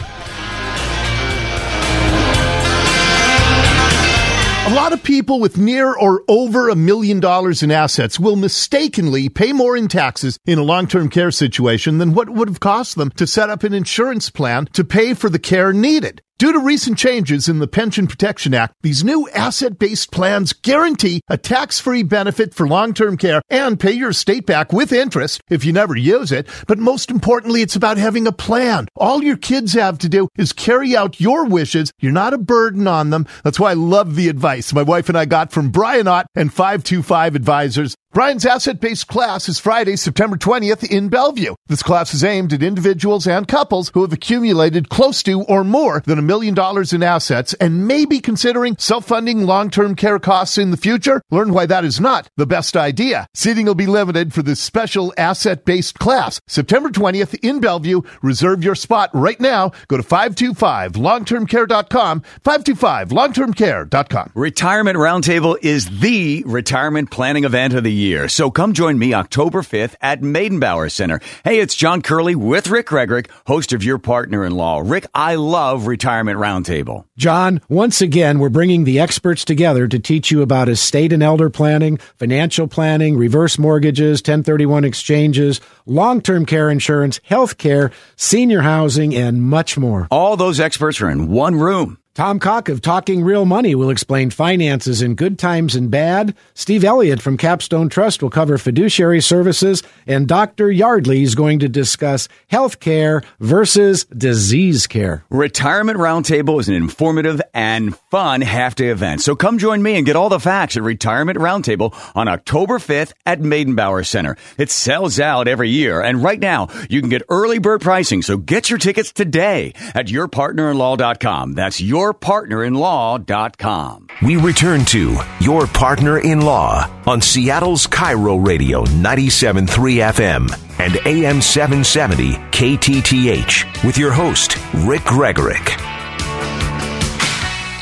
[4.64, 9.28] A lot of people with near or over a million dollars in assets will mistakenly
[9.28, 13.10] pay more in taxes in a long-term care situation than what would have cost them
[13.16, 16.22] to set up an insurance plan to pay for the care needed.
[16.38, 21.20] Due to recent changes in the Pension Protection Act, these new asset based plans guarantee
[21.28, 25.40] a tax free benefit for long term care and pay your estate back with interest
[25.48, 26.48] if you never use it.
[26.66, 28.88] But most importantly, it's about having a plan.
[28.96, 31.92] All your kids have to do is carry out your wishes.
[32.00, 33.26] You're not a burden on them.
[33.44, 36.52] That's why I love the advice my wife and I got from Brian Ott and
[36.52, 37.94] 525 Advisors.
[38.12, 41.54] Brian's asset based class is Friday, September 20th in Bellevue.
[41.68, 46.02] This class is aimed at individuals and couples who have accumulated close to or more
[46.04, 50.18] than a million dollars in assets and may be considering self funding long term care
[50.18, 51.22] costs in the future.
[51.30, 53.26] Learn why that is not the best idea.
[53.32, 56.38] Seating will be limited for this special asset based class.
[56.46, 58.02] September 20th in Bellevue.
[58.20, 59.72] Reserve your spot right now.
[59.88, 62.22] Go to 525longtermcare.com.
[62.44, 64.32] 525longtermcare.com.
[64.34, 68.28] Retirement Roundtable is the retirement planning event of the year year.
[68.28, 71.20] So come join me October 5th at Meydenbauer Center.
[71.44, 74.82] Hey, it's John Curley with Rick Gregorek, host of Your Partner in Law.
[74.84, 77.04] Rick, I love Retirement Roundtable.
[77.16, 81.48] John, once again, we're bringing the experts together to teach you about estate and elder
[81.48, 89.42] planning, financial planning, reverse mortgages, 1031 exchanges, long-term care insurance, health care, senior housing, and
[89.42, 90.08] much more.
[90.10, 91.98] All those experts are in one room.
[92.14, 96.34] Tom Cock of Talking Real Money will explain finances in good times and bad.
[96.52, 99.82] Steve Elliott from Capstone Trust will cover fiduciary services.
[100.06, 100.70] And Dr.
[100.70, 105.24] Yardley is going to discuss health care versus disease care.
[105.30, 109.22] Retirement Roundtable is an informative and fun half day event.
[109.22, 113.14] So come join me and get all the facts at Retirement Roundtable on October 5th
[113.24, 114.36] at Meydenbauer Center.
[114.58, 116.02] It sells out every year.
[116.02, 118.20] And right now, you can get early bird pricing.
[118.20, 121.54] So get your tickets today at yourpartnerinlaw.com.
[121.54, 124.08] That's your yourpartnerinlaw.com.
[124.22, 129.66] We return to Your Partner in Law on Seattle's KIRO Radio 97.3
[130.12, 135.78] FM and AM 770 KTTH with your host, Rick Gregorek.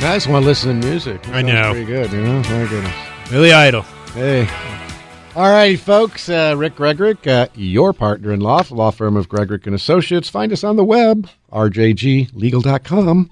[0.02, 1.28] I just want to listen to music.
[1.28, 1.72] I know.
[1.72, 2.40] Pretty good, you know?
[2.40, 2.94] My goodness.
[3.30, 3.82] Billy Idol.
[4.14, 4.48] Hey.
[5.36, 6.28] All right, folks.
[6.28, 10.28] Uh, Rick Gregorek, uh, your partner in law, law firm of Gregorek and Associates.
[10.28, 13.30] Find us on the web, rjglegal.com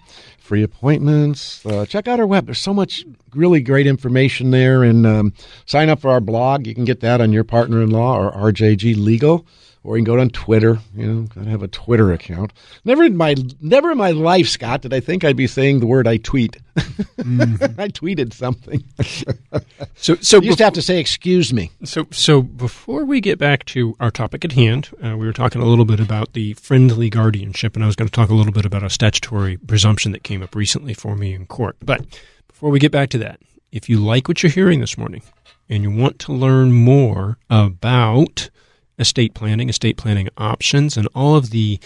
[0.49, 1.65] free appointments.
[1.67, 2.47] Uh, check out our web.
[2.47, 4.83] There's so much really great information there.
[4.83, 5.35] And um,
[5.67, 6.67] sign up for our blog.
[6.67, 9.47] You can get that on your partner in law or RJG Legal
[9.89, 10.79] or you can go on Twitter.
[10.95, 12.53] You know, gotta have a Twitter account.
[12.85, 15.87] Never in my never in my life, Scott, did I think I'd be saying the
[15.87, 16.59] word I tweet.
[16.77, 17.63] Mm.
[17.79, 18.85] I tweeted something.
[19.97, 23.39] so, so you just to have to say "excuse me." So, so before we get
[23.39, 26.53] back to our topic at hand, uh, we were talking a little bit about the
[26.53, 30.13] friendly guardianship, and I was going to talk a little bit about a statutory presumption
[30.13, 31.77] that came up recently for me in court.
[31.83, 32.05] But
[32.47, 33.41] before we get back to that,
[33.73, 35.23] if you like what you're hearing this morning
[35.67, 38.51] and you want to learn more about
[38.99, 41.79] estate planning, estate planning options, and all of the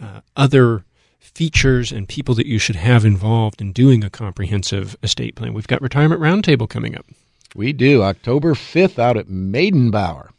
[0.00, 0.84] uh, other
[1.18, 5.54] features and people that you should have involved in doing a comprehensive estate plan.
[5.54, 7.06] We've got Retirement Roundtable coming up.
[7.54, 10.30] We do, October 5th out at Meydenbauer.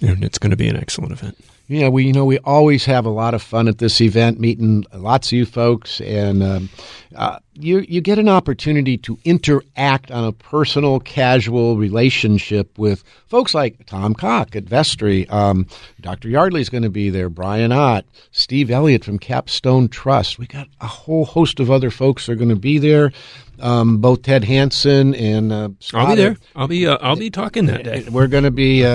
[0.00, 1.38] And it's going to be an excellent event.
[1.68, 4.86] Yeah, we you know we always have a lot of fun at this event, meeting
[4.94, 6.70] lots of you folks, and um,
[7.14, 13.54] uh, you you get an opportunity to interact on a personal, casual relationship with folks
[13.54, 15.28] like Tom Cock at Vestry.
[15.28, 15.66] Um,
[16.00, 16.30] Dr.
[16.30, 17.28] Yardley's going to be there.
[17.28, 20.38] Brian Ott, Steve Elliott from Capstone Trust.
[20.38, 23.12] We got a whole host of other folks are going to be there.
[23.60, 26.36] Um, both Ted Hansen and uh, I'll be there.
[26.56, 28.06] I'll be uh, I'll be talking that day.
[28.10, 28.86] We're going to be.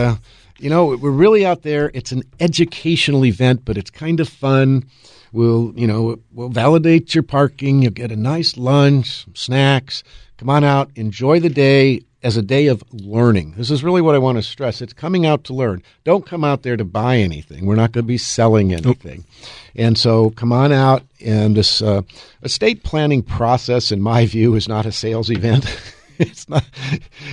[0.64, 1.92] You know, we're really out there.
[1.94, 4.86] It's an educational event, but it's kind of fun.
[5.34, 7.82] We'll, you know, we'll validate your parking.
[7.82, 10.04] You'll get a nice lunch, some snacks.
[10.38, 13.56] Come on out, enjoy the day as a day of learning.
[13.58, 14.82] This is really what I want to stress.
[14.82, 15.84] It's coming out to learn.
[16.06, 17.66] Don't come out there to buy anything.
[17.66, 19.26] We're not going to be selling anything.
[19.28, 19.50] Nope.
[19.76, 21.04] And so come on out.
[21.20, 22.04] And this uh,
[22.42, 25.66] estate planning process, in my view, is not a sales event.
[26.20, 26.64] it's not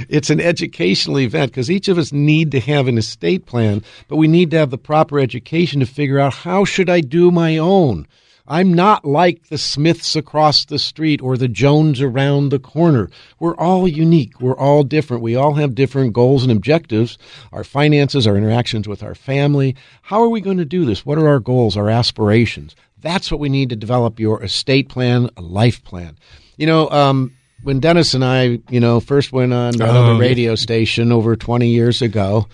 [0.09, 4.17] it's an educational event because each of us need to have an estate plan but
[4.17, 7.59] we need to have the proper education to figure out how should i do my
[7.59, 8.07] own?
[8.47, 13.09] I'm not like the smiths across the street or the jones around the corner.
[13.39, 14.41] We're all unique.
[14.41, 15.23] We're all different.
[15.23, 17.17] We all have different goals and objectives.
[17.53, 19.77] Our finances our interactions with our family.
[20.03, 21.07] How are we going to do this?
[21.07, 22.75] What are our goals our aspirations?
[23.01, 26.19] That's what we need to develop your estate plan a life plan.
[26.57, 30.57] You know um, when Dennis and I, you know, first went on oh, radio yeah.
[30.57, 32.47] station over 20 years ago,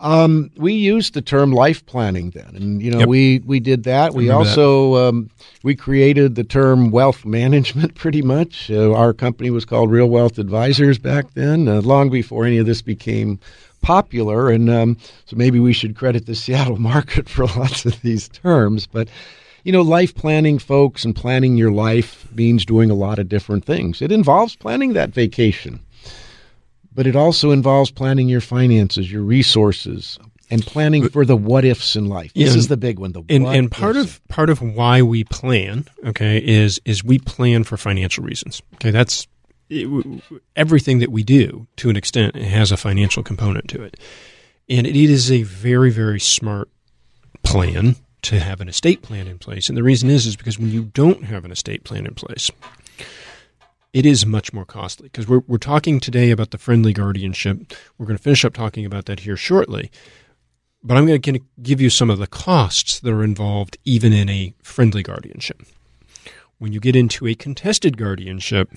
[0.00, 3.08] um, we used the term life planning then, and you know, yep.
[3.08, 4.14] we we did that.
[4.14, 5.08] we also that.
[5.08, 5.30] Um,
[5.64, 7.94] we created the term wealth management.
[7.96, 12.44] Pretty much, uh, our company was called Real Wealth Advisors back then, uh, long before
[12.44, 13.40] any of this became
[13.80, 14.50] popular.
[14.50, 18.86] And um, so maybe we should credit the Seattle market for lots of these terms,
[18.86, 19.08] but
[19.68, 23.66] you know, life planning, folks, and planning your life means doing a lot of different
[23.66, 24.00] things.
[24.00, 25.80] It involves planning that vacation,
[26.94, 31.96] but it also involves planning your finances, your resources, and planning for the what ifs
[31.96, 32.32] in life.
[32.32, 33.12] This is the big one.
[33.12, 37.62] The and, and part of part of why we plan, okay, is is we plan
[37.62, 38.62] for financial reasons.
[38.76, 39.26] Okay, that's
[39.68, 39.86] it,
[40.56, 43.98] everything that we do to an extent has a financial component to it,
[44.66, 46.70] and it is a very very smart
[47.42, 49.68] plan to have an estate plan in place.
[49.68, 52.50] And the reason is is because when you don't have an estate plan in place,
[53.92, 57.72] it is much more costly because we're, we're talking today about the friendly guardianship.
[57.96, 59.90] We're going to finish up talking about that here shortly.
[60.82, 64.28] But I'm going to give you some of the costs that are involved even in
[64.28, 65.62] a friendly guardianship.
[66.58, 68.70] When you get into a contested guardianship,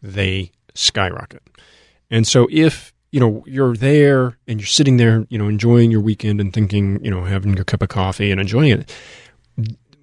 [0.00, 1.42] they skyrocket.
[2.10, 6.00] And so if you know, you're there and you're sitting there, you know, enjoying your
[6.00, 8.94] weekend and thinking, you know, having your cup of coffee and enjoying it.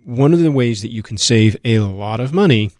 [0.03, 2.71] One of the ways that you can save a lot of money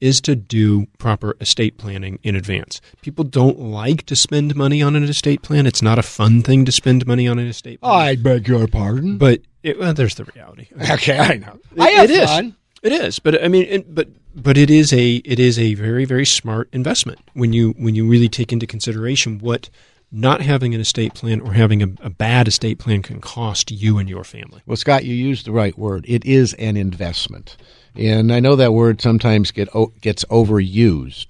[0.00, 2.80] is to do proper estate planning in advance.
[3.02, 5.66] People don't like to spend money on an estate plan.
[5.66, 7.92] It's not a fun thing to spend money on an estate plan.
[7.92, 9.18] I beg your pardon.
[9.18, 10.68] But it, well, there's the reality.
[10.90, 11.58] Okay, I know.
[11.74, 12.46] It, I have it fun.
[12.46, 12.52] Is.
[12.80, 14.08] It is, but I mean, it, but
[14.42, 18.08] but it is a it is a very very smart investment when you when you
[18.08, 19.68] really take into consideration what
[20.10, 23.98] not having an estate plan or having a, a, bad estate plan can cost you
[23.98, 24.62] and your family.
[24.64, 26.06] Well, Scott, you used the right word.
[26.08, 27.58] It is an investment,
[27.94, 29.68] and I know that word sometimes get
[30.00, 31.26] gets overused.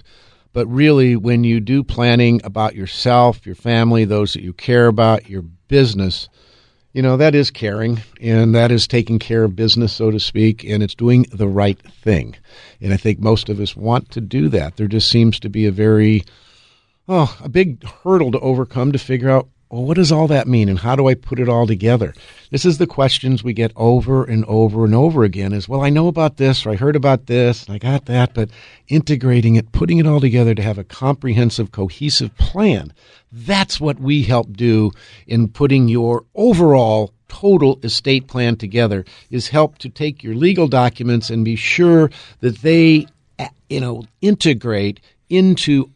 [0.53, 5.29] But really, when you do planning about yourself, your family, those that you care about,
[5.29, 6.29] your business,
[6.99, 10.65] you know, that is caring and that is taking care of business, so to speak,
[10.65, 12.35] and it's doing the right thing.
[12.81, 14.77] And I think most of us want to do that.
[14.77, 16.25] There just seems to be a very,
[17.09, 20.69] oh, a big hurdle to overcome to figure out well, what does all that mean
[20.71, 22.15] and how do I put it all together?
[22.51, 25.91] This is the questions we get over and over and over again is, well, I
[25.91, 28.49] know about this or I heard about this and I got that, but
[28.89, 32.95] integrating it, putting it all together to have a comprehensive, cohesive plan.
[33.31, 34.93] That's what we help do
[35.27, 41.29] in putting your overall total estate plan together is help to take your legal documents
[41.29, 43.07] and be sure that they,
[43.69, 45.91] you know, integrate into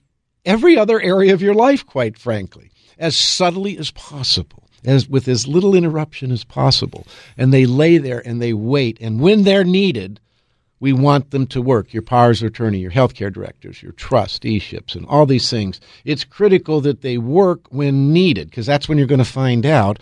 [0.45, 5.47] every other area of your life, quite frankly as subtly as possible, as with as
[5.47, 7.07] little interruption as possible.
[7.37, 8.99] And they lay there and they wait.
[9.01, 10.21] And when they're needed,
[10.83, 11.95] we want them to work.
[11.95, 15.81] Your powers of attorney, your healthcare directors, your trusteeships, and all these things.
[16.05, 20.01] It's critical that they work when needed because that's when you're going to find out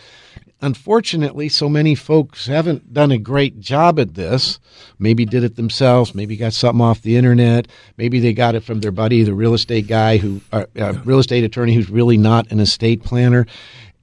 [0.63, 4.59] unfortunately, so many folks haven't done a great job at this.
[4.99, 6.15] Maybe did it themselves.
[6.15, 7.69] Maybe got something off the internet.
[7.97, 11.19] Maybe they got it from their buddy, the real estate guy who, uh, uh, real
[11.19, 13.47] estate attorney who's really not an estate planner,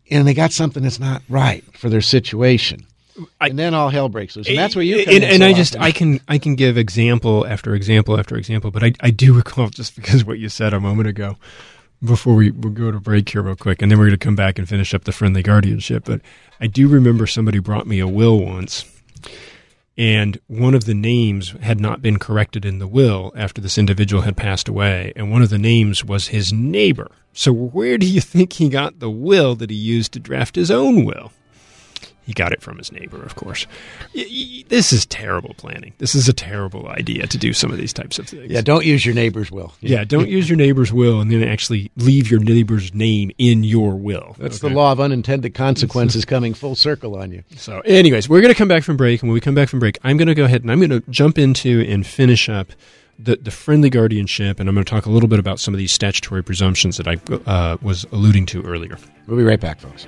[0.10, 2.86] and they got something that's not right for their situation.
[3.42, 5.30] I, and then all hell breaks loose, and that's where you come and, in.
[5.30, 5.84] And so I just often.
[5.84, 9.70] I can I can give example after example after example, but I I do recall
[9.70, 11.38] just because what you said a moment ago
[12.04, 14.36] before we we'll go to break here real quick, and then we're going to come
[14.36, 16.06] back and finish up the friendly guardianship.
[16.06, 16.22] But
[16.60, 18.86] I do remember somebody brought me a will once,
[19.98, 24.24] and one of the names had not been corrected in the will after this individual
[24.24, 27.12] had passed away, and one of the names was his neighbor.
[27.34, 30.72] So where do you think he got the will that he used to draft his
[30.72, 31.32] own will?
[32.28, 33.68] He got it from his neighbor, of course.
[34.14, 35.94] This is terrible planning.
[35.98, 38.52] This is a terrible idea to do some of these types of things.
[38.52, 39.74] Yeah, don't use your neighbor's will.
[39.80, 43.96] Yeah, don't use your neighbor's will and then actually leave your neighbor's name in your
[43.96, 44.36] will.
[44.38, 44.68] That's okay?
[44.68, 47.46] the law of unintended consequences coming full circle on you.
[47.56, 49.22] So, anyways, we're going to come back from break.
[49.22, 51.02] And when we come back from break, I'm going to go ahead and I'm going
[51.02, 52.74] to jump into and finish up
[53.18, 55.78] the, the friendly guardianship, and I'm going to talk a little bit about some of
[55.78, 57.18] these statutory presumptions that I
[57.50, 58.98] uh, was alluding to earlier.
[59.28, 60.06] We'll be right back, folks.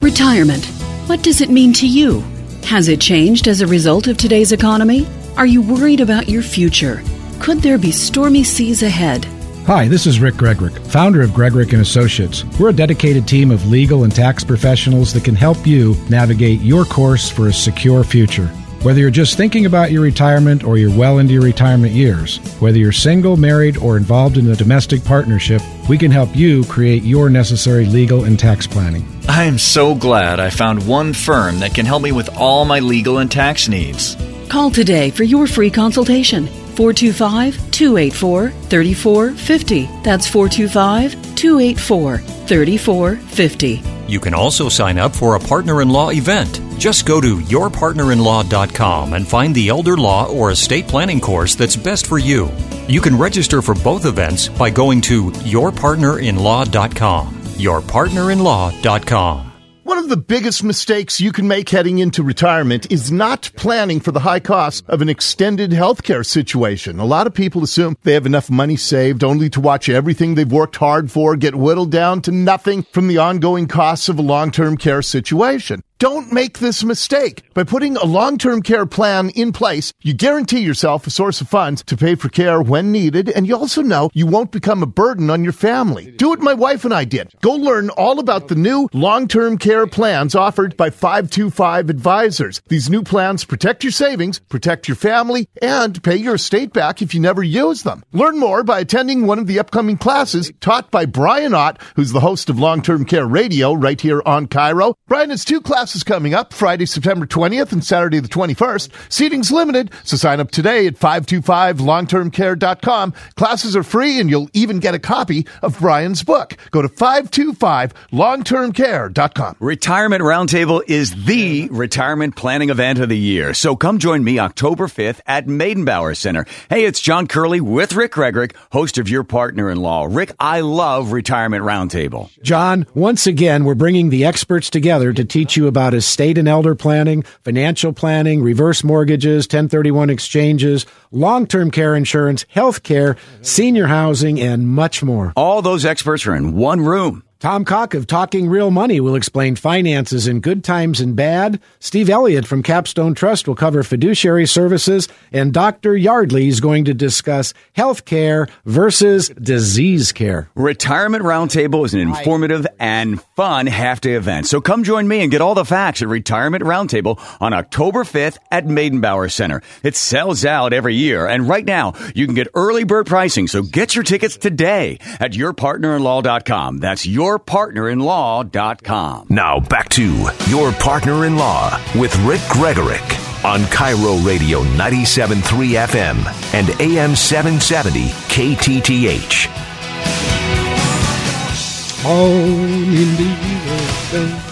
[0.00, 0.64] Retirement.
[1.08, 2.20] What does it mean to you?
[2.62, 5.08] Has it changed as a result of today's economy?
[5.36, 7.02] Are you worried about your future?
[7.40, 9.24] Could there be stormy seas ahead?
[9.66, 12.44] Hi, this is Rick Gregorek, founder of Gregorek and Associates.
[12.60, 16.84] We're a dedicated team of legal and tax professionals that can help you navigate your
[16.84, 18.48] course for a secure future.
[18.82, 22.78] Whether you're just thinking about your retirement or you're well into your retirement years, whether
[22.78, 27.28] you're single, married, or involved in a domestic partnership, we can help you create your
[27.28, 29.04] necessary legal and tax planning.
[29.28, 32.78] I am so glad I found one firm that can help me with all my
[32.78, 34.16] legal and tax needs.
[34.48, 36.46] Call today for your free consultation.
[36.46, 39.88] 425 284 3450.
[40.04, 43.82] That's 425 284 3450.
[44.06, 46.60] You can also sign up for a partner in law event.
[46.78, 52.06] Just go to yourpartnerinlaw.com and find the elder law or estate planning course that's best
[52.06, 52.52] for you.
[52.86, 57.34] You can register for both events by going to yourpartnerinlaw.com.
[57.34, 59.48] Yourpartnerinlaw.com.
[59.88, 64.12] One of the biggest mistakes you can make heading into retirement is not planning for
[64.12, 67.00] the high costs of an extended healthcare situation.
[67.00, 70.52] A lot of people assume they have enough money saved only to watch everything they've
[70.52, 74.76] worked hard for get whittled down to nothing from the ongoing costs of a long-term
[74.76, 75.82] care situation.
[75.98, 77.42] Don't make this mistake.
[77.54, 81.82] By putting a long-term care plan in place, you guarantee yourself a source of funds
[81.86, 85.28] to pay for care when needed, and you also know you won't become a burden
[85.28, 86.12] on your family.
[86.12, 87.32] Do what my wife and I did.
[87.40, 92.62] Go learn all about the new long-term care plans offered by 525 Advisors.
[92.68, 97.12] These new plans protect your savings, protect your family, and pay your estate back if
[97.12, 98.04] you never use them.
[98.12, 102.20] Learn more by attending one of the upcoming classes taught by Brian Ott, who's the
[102.20, 104.94] host of Long-Term Care Radio right here on KIRO.
[105.08, 108.90] Brian has two classes is coming up Friday, September 20th and Saturday the 21st.
[109.10, 113.14] Seating's limited, so sign up today at 525longtermcare.com.
[113.36, 116.56] Classes are free and you'll even get a copy of Brian's book.
[116.70, 119.56] Go to 525longtermcare.com.
[119.60, 123.54] Retirement Roundtable is the retirement planning event of the year.
[123.54, 126.46] So come join me October 5th at Meydenbauer Center.
[126.68, 130.06] Hey, it's John Curley with Rick Gregorek, host of Your Partner in Law.
[130.10, 132.30] Rick, I love Retirement Roundtable.
[132.42, 136.48] John, once again, we're bringing the experts together to teach you about about estate and
[136.48, 143.86] elder planning, financial planning, reverse mortgages, 1031 exchanges, long term care insurance, health care, senior
[143.86, 145.32] housing, and much more.
[145.36, 147.22] All those experts are in one room.
[147.40, 151.60] Tom Cock of Talking Real Money will explain finances in good times and bad.
[151.78, 155.06] Steve Elliott from Capstone Trust will cover fiduciary services.
[155.30, 155.96] And Dr.
[155.96, 160.50] Yardley is going to discuss health care versus disease care.
[160.56, 164.48] Retirement Roundtable is an informative and fun half day event.
[164.48, 168.38] So come join me and get all the facts at Retirement Roundtable on October 5th
[168.50, 169.62] at Meydenbauer Center.
[169.84, 171.28] It sells out every year.
[171.28, 173.46] And right now, you can get early bird pricing.
[173.46, 176.78] So get your tickets today at yourpartnerinlaw.com.
[176.78, 179.26] That's your yourpartnerinlaw.com.
[179.28, 186.54] Now back to Your Partner in Law with Rick Gregorek on KIRO Radio 97.3 FM
[186.54, 189.67] and AM 770 KTTH.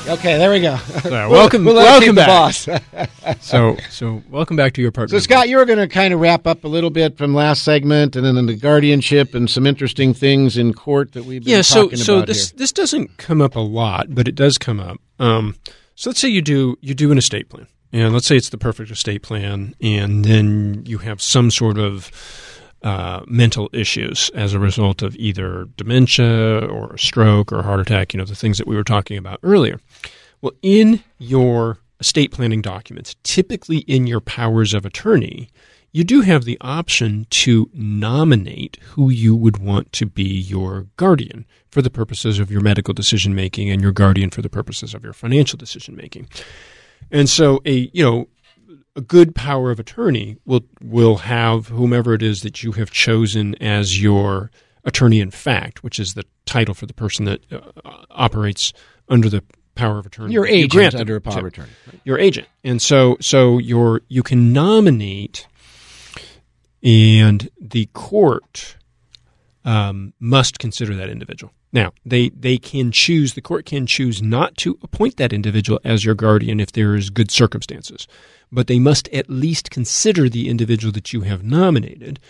[0.09, 0.75] Okay, there we go.
[0.75, 1.01] Uh,
[1.31, 2.27] welcome, We'll welcome back.
[2.27, 2.69] boss.
[3.41, 5.17] so, so welcome back to your partner.
[5.17, 7.65] So, Scott, you were going to kind of wrap up a little bit from last
[7.65, 11.63] segment, and then the guardianship and some interesting things in court that we've been yeah.
[11.63, 12.59] So, so this here.
[12.59, 14.99] this doesn't come up a lot, but it does come up.
[15.19, 15.57] Um,
[15.95, 18.59] so let's say you do you do an estate plan, and let's say it's the
[18.59, 22.13] perfect estate plan, and then you have some sort of
[22.87, 28.15] uh, mental issues as a result of either dementia or stroke or heart attack.
[28.15, 29.81] You know the things that we were talking about earlier.
[30.41, 35.49] Well, in your estate planning documents, typically in your powers of attorney,
[35.91, 41.45] you do have the option to nominate who you would want to be your guardian
[41.69, 45.03] for the purposes of your medical decision making and your guardian for the purposes of
[45.03, 46.29] your financial decision making.
[47.11, 48.29] And so a, you know,
[48.97, 53.55] a good power of attorney will will have whomever it is that you have chosen
[53.63, 54.51] as your
[54.85, 57.61] attorney in fact, which is the title for the person that uh,
[58.11, 58.73] operates
[59.09, 59.45] under the
[59.75, 60.33] power of attorney.
[60.33, 61.71] Your you agent grant under a power of attorney.
[62.05, 65.47] Your agent, and so so your you can nominate,
[66.83, 68.77] and the court
[69.65, 71.53] um, must consider that individual.
[71.73, 76.05] Now, they, they can choose, the court can choose not to appoint that individual as
[76.05, 78.07] your guardian if there is good circumstances,
[78.51, 82.21] but they must at least consider the individual that you have nominated.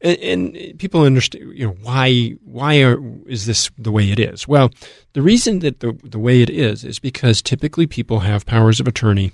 [0.00, 4.48] And, and people understand, you know, why why are, is this the way it is?
[4.48, 4.70] Well,
[5.12, 8.88] the reason that the the way it is is because typically people have powers of
[8.88, 9.32] attorney,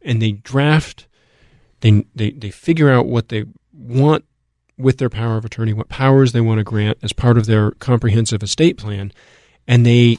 [0.00, 1.06] and they draft,
[1.80, 4.24] they they they figure out what they want
[4.78, 7.72] with their power of attorney, what powers they want to grant as part of their
[7.72, 9.12] comprehensive estate plan,
[9.66, 10.18] and they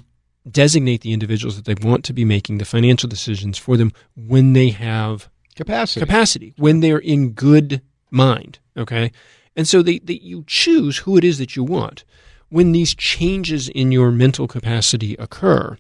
[0.50, 4.54] designate the individuals that they want to be making the financial decisions for them when
[4.54, 5.30] they have
[5.60, 6.00] Capacity.
[6.00, 7.82] capacity, when they're in good
[8.12, 8.60] mind.
[8.78, 9.12] Okay.
[9.56, 12.04] And so they, they, you choose who it is that you want.
[12.50, 15.78] When these changes in your mental capacity occur,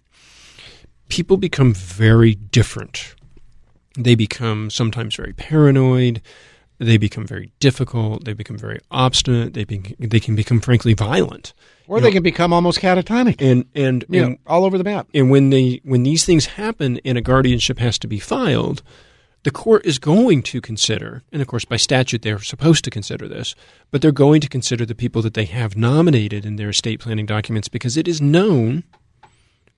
[1.08, 3.16] people become very different.
[3.98, 6.22] They become sometimes very paranoid.
[6.78, 8.24] They become very difficult.
[8.26, 9.54] They become very obstinate.
[9.54, 11.54] They be, they can become frankly violent.
[11.88, 13.42] or You they know, can become almost catatonic.
[13.42, 15.08] and and and know, all over the map.
[15.14, 18.82] and when they when these things happen and a guardianship has to be filed,
[19.44, 23.28] the court is going to consider, and of course by statute they're supposed to consider
[23.28, 23.56] this,
[23.92, 27.26] but they're going to consider the people that they have nominated in their estate planning
[27.26, 28.84] documents because it is known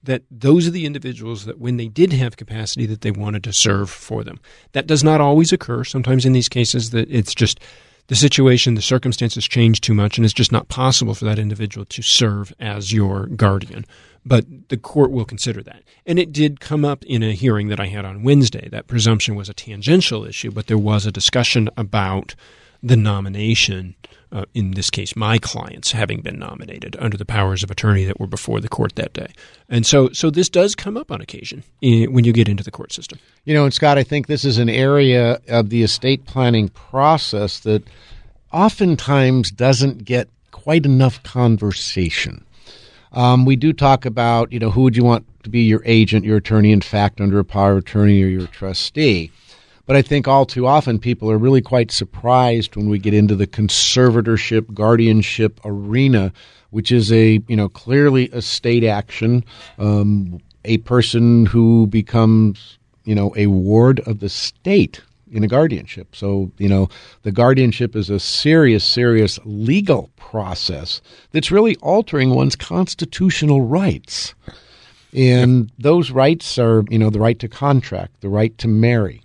[0.04, 3.54] that those are the individuals that when they did have capacity that they wanted to
[3.54, 4.40] serve for them.
[4.72, 5.84] That does not always occur.
[5.84, 7.60] Sometimes in these cases that it's just
[8.08, 11.86] the situation, the circumstances change too much and it's just not possible for that individual
[11.86, 13.86] to serve as your guardian.
[14.26, 15.84] But the court will consider that.
[16.06, 18.70] And it did come up in a hearing that I had on Wednesday.
[18.70, 22.36] That presumption was a tangential issue, but there was a discussion about
[22.84, 23.96] the nomination,
[24.32, 28.20] uh, in this case, my clients having been nominated under the powers of attorney that
[28.20, 29.28] were before the court that day.
[29.70, 32.72] And so, so this does come up on occasion i when you get into the
[32.72, 33.20] court system.
[33.46, 37.60] You know, and Scott, I think this is an area of the estate planning process
[37.62, 37.84] that
[38.52, 42.44] oftentimes doesn't get quite enough conversation.
[43.14, 46.26] Um, we do talk about, you know, who would you want to be your agent,
[46.26, 49.32] your attorney, in fact, under a power of attorney or your trustee.
[49.86, 53.36] But I think all too often people are really quite surprised when we get into
[53.36, 56.32] the conservatorship, guardianship arena,
[56.70, 59.44] which is a, you know, clearly a state action.
[59.78, 65.02] Um, a person who becomes, you know, a ward of the state
[65.32, 66.16] in a guardianship.
[66.16, 66.90] So, you know,
[67.24, 71.02] the guardianship is a serious, serious legal process
[71.32, 74.36] that's really altering one's constitutional rights.
[75.14, 79.22] And those rights are, you know, the right to contract, the right to marry,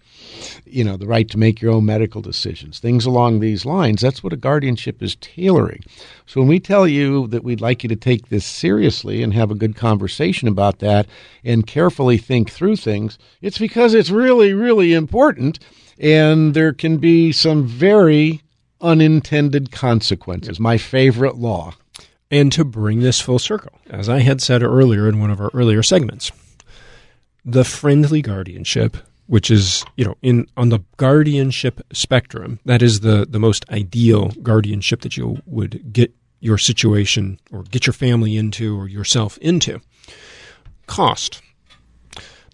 [0.65, 4.01] you know, the right to make your own medical decisions, things along these lines.
[4.01, 5.83] That's what a guardianship is tailoring.
[6.27, 9.51] So when we tell you that we'd like you to take this seriously and have
[9.51, 11.07] a good conversation about that
[11.45, 15.61] and carefully think through things, it's because it's really, really important.
[15.99, 18.43] And there can be some very
[18.81, 20.61] unintended consequences.
[20.61, 21.75] My favorite law.
[22.31, 25.51] And to bring this full circle, as I had said earlier in one of our
[25.55, 26.33] earlier segments,
[27.45, 33.27] the friendly guardianship, which is, you know, in on the guardianship spectrum, that is the,
[33.29, 38.79] the most ideal guardianship that you would get your situation or get your family into
[38.79, 39.81] or yourself into.
[40.87, 41.43] Cost.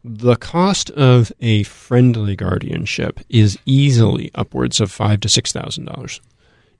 [0.04, 6.20] The cost of a friendly guardianship is easily upwards of five to six thousand dollars.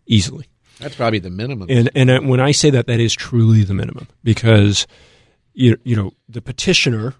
[0.07, 0.47] Easily.
[0.81, 1.69] That's probably the minimum.
[1.71, 4.87] And and when I say that, that is truly the minimum because
[5.55, 7.15] you you know the petitioner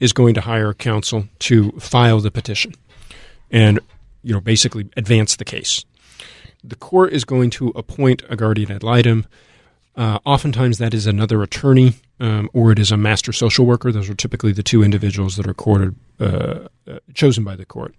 [0.00, 2.74] is going to hire counsel to file the petition
[3.50, 3.78] and
[4.22, 5.84] you know basically advance the case.
[6.64, 9.26] The court is going to appoint a guardian ad litem.
[9.96, 13.92] Uh, oftentimes, that is another attorney um, or it is a master social worker.
[13.92, 17.94] Those are typically the two individuals that are courted, uh, uh, chosen by the court.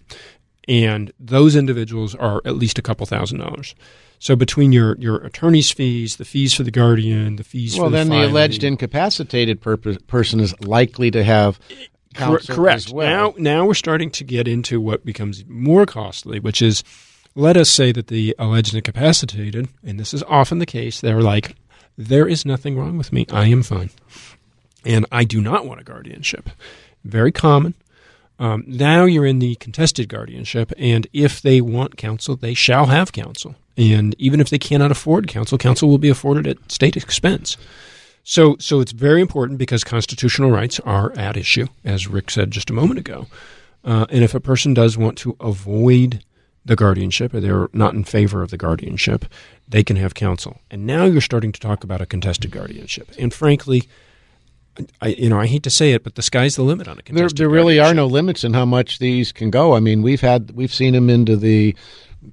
[0.68, 3.76] And those individuals are at least a couple thousand dollars.
[4.18, 7.92] So between your, your attorney's fees, the fees for the guardian, the fees well, for
[7.92, 11.60] the then the alleged incapacitated purpose, person is likely to have
[12.16, 12.78] Cor- counsel correct.
[12.78, 13.08] as well.
[13.08, 16.84] Now, now we're starting to get into what becomes more costly, which is,
[17.36, 21.56] let us say that the alleged incapacitated, and this is often the case, they're like,
[21.98, 23.26] there is nothing wrong with me.
[23.32, 23.90] I am fine,
[24.86, 26.50] and I do not want a guardianship.
[27.04, 27.74] Very common.
[28.38, 33.14] Um, now you're in the contested guardianship, and if they want counsel, they shall have
[33.14, 33.56] counsel.
[33.78, 37.58] And even if they cannot afford counsel, counsel will be afforded at state expense.
[38.24, 42.70] So, so it's very important because constitutional rights are at issue, as Rick said just
[42.70, 43.28] a moment ago.
[43.84, 46.24] Uh, and if a person does want to avoid
[46.66, 49.26] the guardianship, or they're not in favor of the guardianship,
[49.68, 50.60] they can have counsel.
[50.72, 53.12] And now you're starting to talk about a contested guardianship.
[53.20, 53.84] And frankly,
[55.02, 56.96] I, you know, I hate to say it, but the sky's the limit on a
[56.98, 57.38] There, contested.
[57.38, 59.74] there really are no limits in how much these can go.
[59.76, 61.76] I mean, we've had we've seen them into the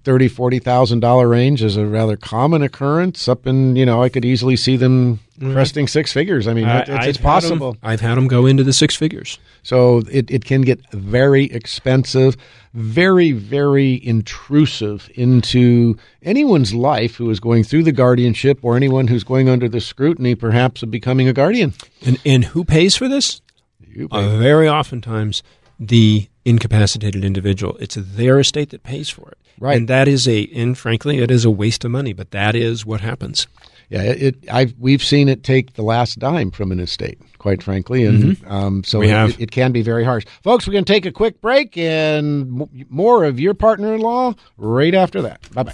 [0.05, 3.29] thirty, forty thousand dollar range is a rather common occurrence.
[3.29, 6.47] Up in you know, I could easily see them cresting six figures.
[6.47, 7.77] I mean, I- it- it's, it's possible.
[7.83, 9.39] I've had them go into the six figures.
[9.65, 12.37] So it, it can get very expensive,
[12.75, 19.25] very, very intrusive into anyone's life who is going through the guardianship or anyone who's
[19.25, 21.75] going under the scrutiny, perhaps, of becoming a guardian.
[22.05, 23.41] And and who pays for this?
[23.87, 25.43] You Uh, very oftentimes,
[25.79, 27.77] the incapacitated individual.
[27.79, 29.39] It's their estate that pays for it.
[29.63, 29.77] Right.
[29.77, 32.13] And that is a, and frankly, it is a waste of money.
[32.13, 33.47] But that is what happens.
[33.91, 34.35] Yeah, it.
[34.51, 38.83] I've we've seen it take the last dime from an estate, quite frankly, and um,
[38.83, 39.27] so Mm-hmm.
[39.27, 40.25] We it, it can be very harsh.
[40.43, 44.97] Folks, we're going to take a quick break and m- more of your partner-in-law right
[44.97, 45.49] after that.
[45.55, 45.73] Bye bye.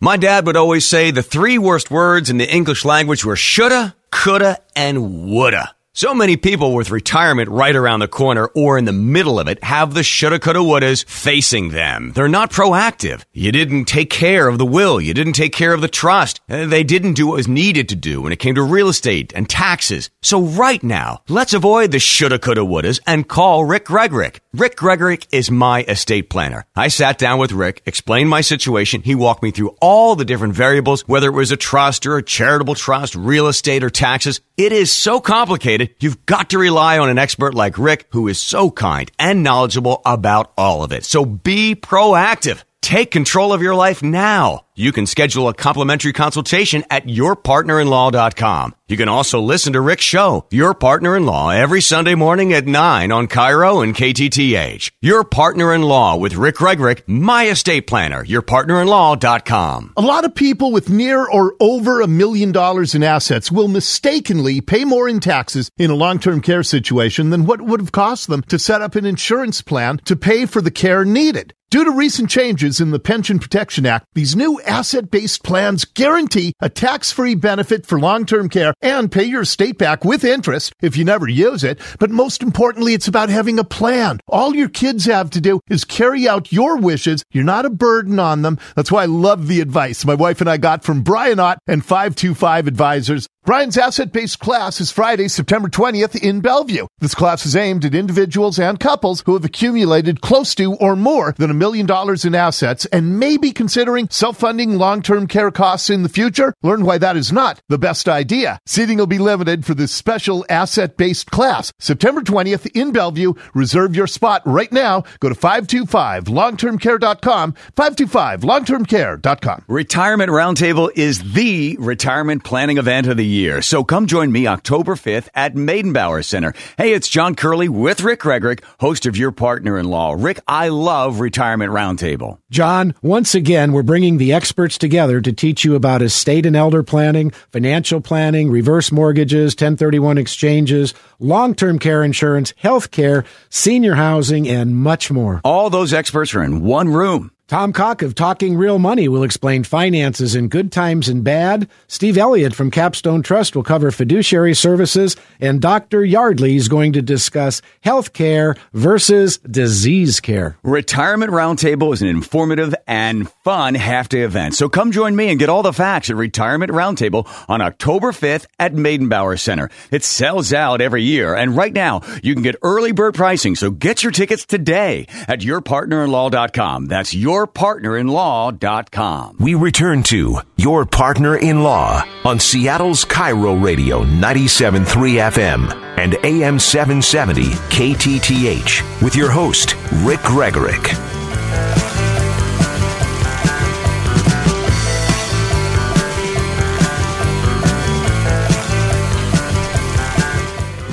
[0.00, 3.94] My dad would always say the three worst words in the English language were shoulda,
[4.10, 5.76] coulda, and woulda.
[5.92, 9.62] So many people with retirement right around the corner or in the middle of it
[9.64, 12.12] have the shoulda, coulda, wouldas facing them.
[12.14, 13.24] They're not proactive.
[13.32, 15.00] You didn't take care of the will.
[15.00, 16.40] You didn't take care of the trust.
[16.48, 19.32] Uh, They didn't do what was needed to do when it came to real estate
[19.34, 20.10] and taxes.
[20.22, 24.38] So right now, let's avoid the shoulda, coulda, wouldas and call Rick Gregorek.
[24.52, 26.64] Rick Gregorek is my estate planner.
[26.74, 29.00] I sat down with Rick, explained my situation.
[29.00, 32.22] He walked me through all the different variables, whether it was a trust or a
[32.22, 34.40] charitable trust, real estate or taxes.
[34.56, 35.94] It is so complicated.
[36.00, 40.02] You've got to rely on an expert like Rick, who is so kind and knowledgeable
[40.04, 41.04] about all of it.
[41.04, 42.64] So be proactive.
[42.82, 44.64] Take control of your life now.
[44.74, 48.74] You can schedule a complimentary consultation at yourpartnerinlaw.com.
[48.88, 52.66] You can also listen to Rick's show, Your Partner in Law, every Sunday morning at
[52.66, 54.90] 9 on KIRO and KTTH.
[55.02, 59.92] Your Partner in Law with Rick Gregorek, my estate planner, yourpartnerinlaw.com.
[59.98, 64.62] A lot of people with near or over a million dollars in assets will mistakenly
[64.62, 68.42] pay more in taxes in a long-term care situation than what would have cost them
[68.44, 71.52] to set up an insurance plan to pay for the care needed.
[71.70, 76.68] Due to recent changes in the Pension Protection Act, these new asset-based plans guarantee a
[76.68, 81.28] tax-free benefit for long-term care and pay your estate back with interest if you never
[81.28, 81.78] use it.
[82.00, 84.18] But most importantly, it's about having a plan.
[84.26, 87.22] All your kids have to do is carry out your wishes.
[87.30, 88.58] You're not a burden on them.
[88.74, 91.84] That's why I love the advice my wife and I got from Brian Ott and
[91.84, 93.28] 525 Advisors.
[93.46, 96.86] Brian's asset based class is Friday, September 20th in Bellevue.
[96.98, 101.34] This class is aimed at individuals and couples who have accumulated close to or more
[101.38, 105.50] than a million dollars in assets and may be considering self funding long term care
[105.50, 106.52] costs in the future.
[106.62, 108.58] Learn why that is not the best idea.
[108.66, 111.72] Seating will be limited for this special asset based class.
[111.78, 113.32] September 20th in Bellevue.
[113.54, 115.02] Reserve your spot right now.
[115.20, 117.54] Go to 525longtermcare.com.
[117.74, 119.64] 525longtermcare.com.
[119.66, 123.62] Retirement Roundtable is the retirement planning event of the year.
[123.62, 126.52] So come join me October 5th at Meydenbauer Center.
[126.76, 130.14] Hey, it's John Curley with Rick Gregorek, host of Your Partner in Law.
[130.18, 132.38] Rick, I love Retirement Roundtable.
[132.50, 136.82] John, once again, we're bringing the experts together to teach you about estate and elder
[136.82, 144.48] planning, financial planning, reverse mortgages, 1031 exchanges, long term care insurance, health care, senior housing,
[144.48, 145.40] and much more.
[145.44, 147.30] All those experts are in one room.
[147.50, 151.68] Tom Cock of Talking Real Money will explain finances in good times and bad.
[151.88, 155.16] Steve Elliott from Capstone Trust will cover fiduciary services.
[155.40, 156.04] And Dr.
[156.04, 160.58] Yardley is going to discuss health care versus disease care.
[160.62, 164.54] Retirement Roundtable is an informative and fun half day event.
[164.54, 168.46] So come join me and get all the facts at Retirement Roundtable on October 5th
[168.60, 169.70] at Meydenbauer Center.
[169.90, 171.34] It sells out every year.
[171.34, 173.56] And right now, you can get early bird pricing.
[173.56, 176.86] So get your tickets today at yourpartnerinlaw.com.
[176.86, 179.36] That's your yourpartnerinlaw.com.
[179.38, 184.84] We return to Your Partner in Law on Seattle's KIRO Radio 97.3
[185.32, 190.96] FM and AM 770 KTTH with your host, Rick Gregorek.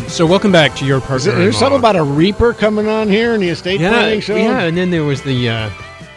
[0.10, 1.36] So welcome back to your partner.
[1.36, 4.36] There's something about a reaper coming on here in the estate yeah, planning show.
[4.36, 5.70] Yeah, and then there was the uh,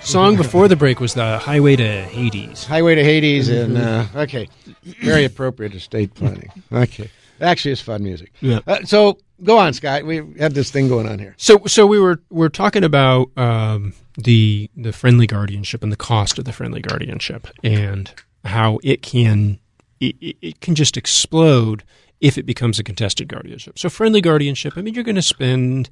[0.03, 2.65] song before the break was the Highway to Hades.
[2.65, 4.49] Highway to Hades, and uh, okay,
[4.83, 6.51] very appropriate estate planning.
[6.73, 8.33] Okay, actually, it's fun music.
[8.41, 8.61] Yeah.
[8.67, 10.05] Uh, so go on, Scott.
[10.05, 11.35] We have this thing going on here.
[11.37, 16.39] So, so we were we're talking about um, the the friendly guardianship and the cost
[16.39, 18.13] of the friendly guardianship, and
[18.45, 19.59] how it can
[20.01, 21.83] it, it can just explode
[22.21, 23.79] if it becomes a contested guardianship.
[23.79, 24.75] So, friendly guardianship.
[24.77, 25.89] I mean, you're going to spend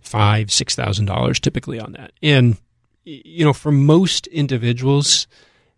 [0.00, 2.56] five six thousand dollars typically on that, and
[3.08, 5.26] you know, for most individuals,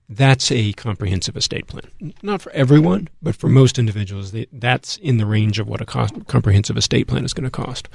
[0.08, 2.14] that's a comprehensive estate plan.
[2.22, 6.14] Not for everyone, but for most individuals, that's in the range of what a cost,
[6.26, 7.88] comprehensive estate plan is going to cost.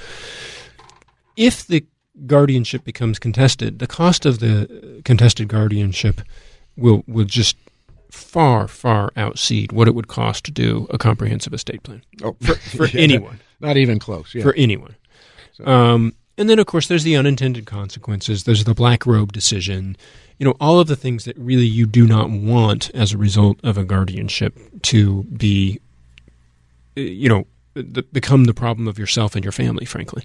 [1.35, 1.85] If the
[2.25, 6.21] guardianship becomes contested, the cost of the contested guardianship
[6.77, 7.57] will will just
[8.11, 12.55] far far outseed what it would cost to do a comprehensive estate plan oh, for,
[12.55, 13.41] for yeah, anyone.
[13.59, 14.33] Not even close.
[14.33, 14.43] Yeah.
[14.43, 14.95] For anyone.
[15.53, 15.65] So.
[15.65, 18.43] Um, and then, of course, there's the unintended consequences.
[18.43, 19.95] There's the black robe decision.
[20.37, 23.59] You know, all of the things that really you do not want as a result
[23.63, 25.79] of a guardianship to be,
[26.97, 27.47] uh, you know,
[28.11, 30.23] become the problem of yourself and your family, frankly.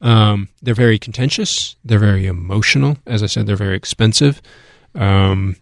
[0.00, 1.76] Um, they're very contentious.
[1.84, 2.96] They're very emotional.
[3.06, 4.40] As I said, they're very expensive.
[4.94, 5.56] Um,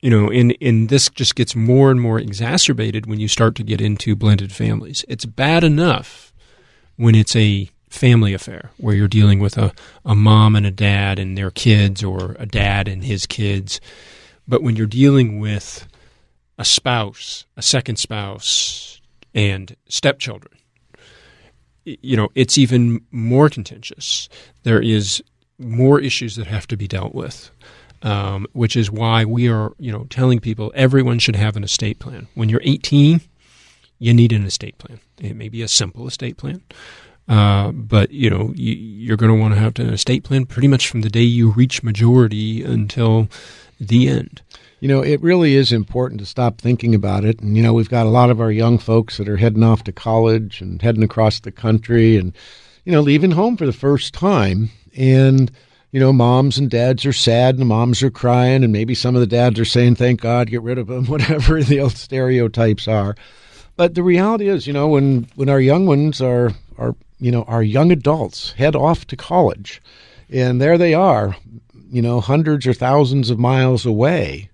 [0.00, 3.62] you know, and, and this just gets more and more exacerbated when you start to
[3.62, 5.04] get into blended families.
[5.08, 6.32] It's bad enough
[6.96, 9.72] when it's a family affair where you're dealing with a,
[10.04, 13.80] a mom and a dad and their kids or a dad and his kids.
[14.48, 15.86] But when you're dealing with
[16.56, 19.00] a spouse, a second spouse,
[19.34, 20.52] and stepchildren,
[21.84, 24.28] you know, it's even more contentious.
[24.62, 25.22] There is
[25.58, 27.50] more issues that have to be dealt with.
[28.02, 31.98] Um, which is why we are, you know, telling people everyone should have an estate
[31.98, 32.28] plan.
[32.34, 33.20] When you're 18,
[33.98, 35.00] you need an estate plan.
[35.20, 36.62] It may be a simple estate plan,
[37.30, 40.68] uh, but you know you, are going to want to have an estate plan pretty
[40.68, 43.28] much from the day you reach majority until
[43.80, 44.42] the end.
[44.80, 47.38] You know, it really is important to stop thinking about it.
[47.40, 49.84] And you know, we've got a lot of our young folks that are heading off
[49.84, 52.34] to college and heading across the country, and
[52.84, 55.52] you know, leaving home for the first time, and
[55.92, 59.14] you know, moms and dads are sad and the moms are crying, and maybe some
[59.14, 62.88] of the dads are saying, thank God, get rid of them, whatever the old stereotypes
[62.88, 63.14] are.
[63.76, 67.42] But the reality is, you know, when, when our young ones are, are, you know,
[67.44, 69.80] our young adults head off to college,
[70.30, 71.36] and there they are,
[71.90, 74.50] you know, hundreds or thousands of miles away,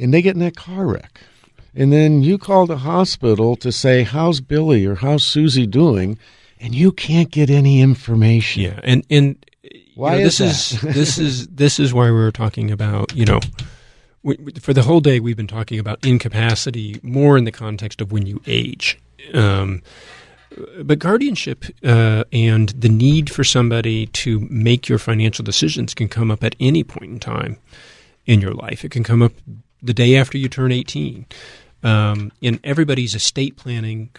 [0.00, 1.20] and they get in that car wreck.
[1.74, 6.18] And then you call the hospital to say, how's Billy or how's Susie doing?
[6.58, 8.62] And you can't get any information.
[8.62, 8.80] Yeah.
[8.82, 9.44] And, and,
[9.94, 10.88] why you know, is this that?
[10.88, 13.40] is this is this is why we were talking about you know
[14.22, 18.10] we, for the whole day we've been talking about incapacity more in the context of
[18.10, 18.98] when you age.
[19.34, 19.82] Um,
[20.82, 26.30] but guardianship uh, and the need for somebody to make your financial decisions can come
[26.30, 27.56] up at any point in time
[28.26, 28.84] in your life.
[28.84, 29.32] It can come up
[29.82, 31.26] the day after you turn 18.
[31.82, 34.10] um, and everybody's estate planning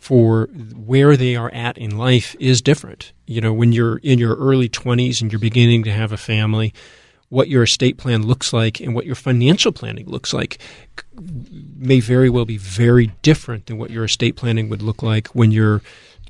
[0.00, 3.12] for where they are at in life is different.
[3.26, 6.72] You know, when you're in your early 20s and you're beginning to have a family,
[7.30, 10.58] what your estate plan looks like and what your financial planning looks like
[11.78, 15.50] may very well be very different than what your estate planning would look like when
[15.50, 15.80] you're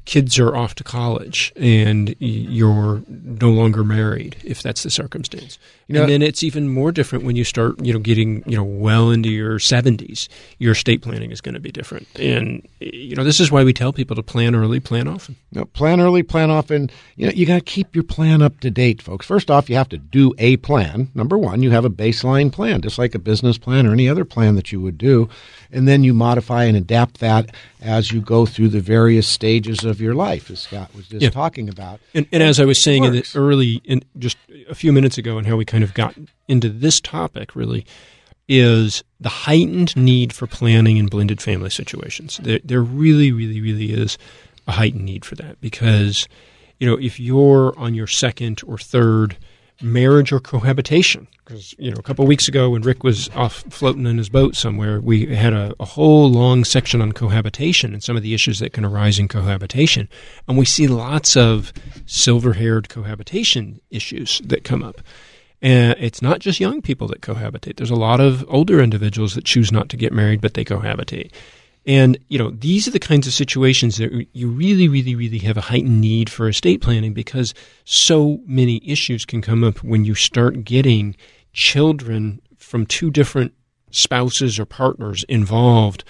[0.05, 5.59] kids are off to college and you're no longer married, if that's the circumstance.
[5.87, 8.57] You know, and then it's even more different when you start, you know, getting, you
[8.57, 10.29] know, well into your 70s.
[10.59, 12.07] Your estate planning is going to be different.
[12.17, 15.35] And, you know, this is why we tell people to plan early, plan often.
[15.51, 16.91] No, plan early, plan often.
[17.17, 19.27] You know, you got to keep your plan up to date, folks.
[19.27, 21.09] First off, you have to do a plan.
[21.15, 24.25] Number one, you have a baseline plan, just like a business plan or any other
[24.25, 25.29] plan that you would do.
[25.73, 30.01] And then you modify and adapt that as you go through the various stages of
[30.01, 31.31] your life, as Scott was just yeah.
[31.31, 32.01] talking about.
[32.15, 34.37] And, and, as I was saying in the early, in just
[34.69, 36.15] a few minutes ago, and how we kind of got
[36.49, 37.87] into this topic really
[38.49, 42.41] is the heightened need for planning in blended family situations.
[42.43, 44.19] There, there really, really, really is
[44.67, 46.27] a heightened need for that because,
[46.79, 49.37] you know, if you're on your second or third–
[49.83, 51.27] marriage or cohabitation.
[51.45, 54.29] Because you know, a couple of weeks ago when Rick was off floating in his
[54.29, 58.35] boat somewhere, we had a, a, whole long section on cohabitation and some of the
[58.35, 60.09] issues that can arise in cohabitation,
[60.47, 61.73] and we see lots of
[62.07, 65.01] silver-haired cohabitation issues that come up.
[65.63, 67.77] And it's not just young people that cohabitate.
[67.77, 71.33] There's a lot of older individuals that choose not to get married, but they cohabitate.
[71.87, 75.57] And, you know, these are the kinds of situations that you really, really, really have
[75.57, 77.55] a heightened need for estate planning because
[77.85, 81.17] so many issues can come up when you start getting
[81.53, 83.55] children from two different
[83.91, 86.05] spouses or partners involved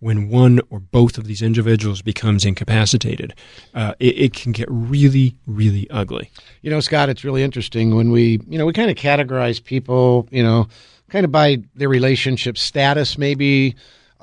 [0.00, 3.34] when one or both of these individuals becomes incapacitated,
[3.74, 6.30] uh, it, it, can get really, really ugly.
[6.60, 10.28] You know, Scott, it's really interesting when we, you know, we kind of categorize people,
[10.30, 10.68] you know,
[11.08, 13.74] kind of by their relationship status, maybe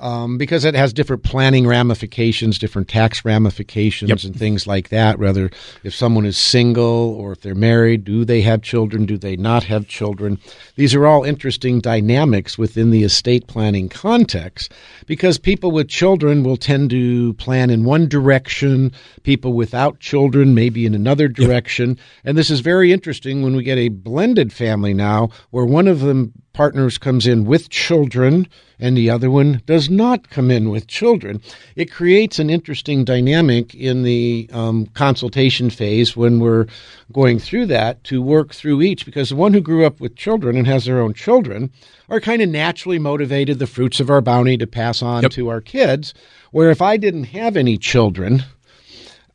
[0.04, 4.22] um, because it has different planning ramifications, different tax ramifications, yep.
[4.24, 5.18] and things like that.
[5.18, 5.50] Whether
[5.86, 9.06] if someone is single or if they're married, do they have children?
[9.06, 10.40] Do they not have children?
[10.76, 14.74] These are all interesting dynamics within the estate planning context
[15.08, 18.92] because people with children will tend to plan in one direction,
[19.24, 21.92] people without children maybe in another direction.
[21.92, 21.98] Yep.
[22.26, 26.02] And this is very interesting when we get a blended family now where one of
[26.02, 28.48] them partners comes in with children
[28.80, 31.42] and the other one does not come in with children.
[31.76, 36.68] It creates an interesting dynamic in the um, consultation phase when we're
[37.12, 40.56] going through that to work through each because the one who grew up with children
[40.56, 41.72] and has their own children
[42.10, 45.32] are kind of naturally motivated the fruits of our bounty to pass on yep.
[45.32, 46.14] to our kids
[46.52, 48.44] where if I didn't have any children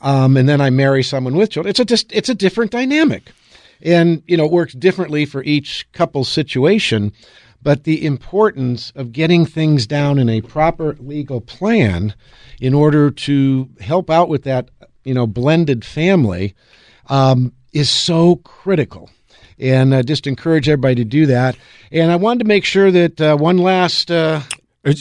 [0.00, 3.32] um, and then I marry someone with children it's a just it's a different dynamic
[3.82, 7.12] and you know it works differently for each couple situation
[7.60, 12.14] but the importance of getting things down in a proper legal plan
[12.60, 14.70] in order to help out with that
[15.04, 16.54] you know blended family
[17.06, 19.10] um, is so critical
[19.58, 21.56] and uh, just encourage everybody to do that
[21.90, 24.40] and i wanted to make sure that uh, one last uh,
[24.84, 24.92] are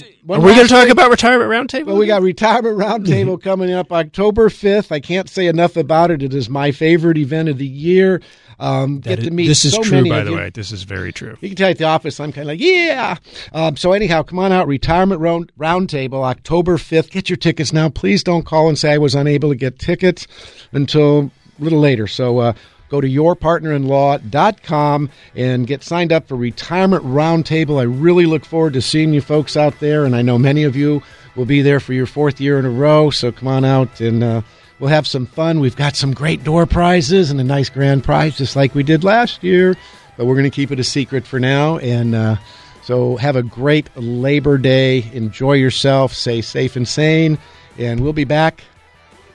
[0.41, 1.87] we going to talk about retirement roundtable?
[1.87, 4.91] Well, we got retirement roundtable coming up October fifth.
[4.91, 6.23] I can't say enough about it.
[6.23, 8.21] It is my favorite event of the year.
[8.59, 9.47] Um, get is, to meet.
[9.47, 10.49] This is so true, by the way.
[10.49, 11.37] This is very true.
[11.41, 13.17] You can tell at the office, I'm kind of like, yeah.
[13.53, 14.67] Um, so anyhow, come on out.
[14.67, 17.11] Retirement round roundtable, October fifth.
[17.11, 17.89] Get your tickets now.
[17.89, 20.27] Please don't call and say I was unable to get tickets
[20.71, 22.07] until a little later.
[22.07, 22.39] So.
[22.39, 22.53] Uh,
[22.89, 27.79] go to yourpartnerinlaw.com and get signed up for Retirement Roundtable.
[27.79, 30.77] I really look forward to seeing you folks out there, and I know many of
[30.77, 31.03] you
[31.35, 33.09] will be there for your fourth year in a row.
[33.09, 34.41] So come on out and uh,
[34.79, 35.59] We'll have some fun.
[35.59, 39.03] We've got some great door prizes and a nice grand prize, just like we did
[39.03, 39.75] last year.
[40.17, 41.77] But we're going to keep it a secret for now.
[41.77, 42.35] And uh,
[42.83, 45.09] so have a great Labor Day.
[45.13, 46.13] Enjoy yourself.
[46.13, 47.37] Stay safe and sane.
[47.77, 48.63] And we'll be back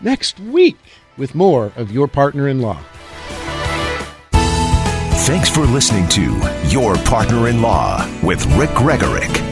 [0.00, 0.78] next week
[1.16, 2.80] with more of Your Partner in Law.
[5.24, 6.32] Thanks for listening to
[6.68, 9.51] Your Partner in Law with Rick Gregorek.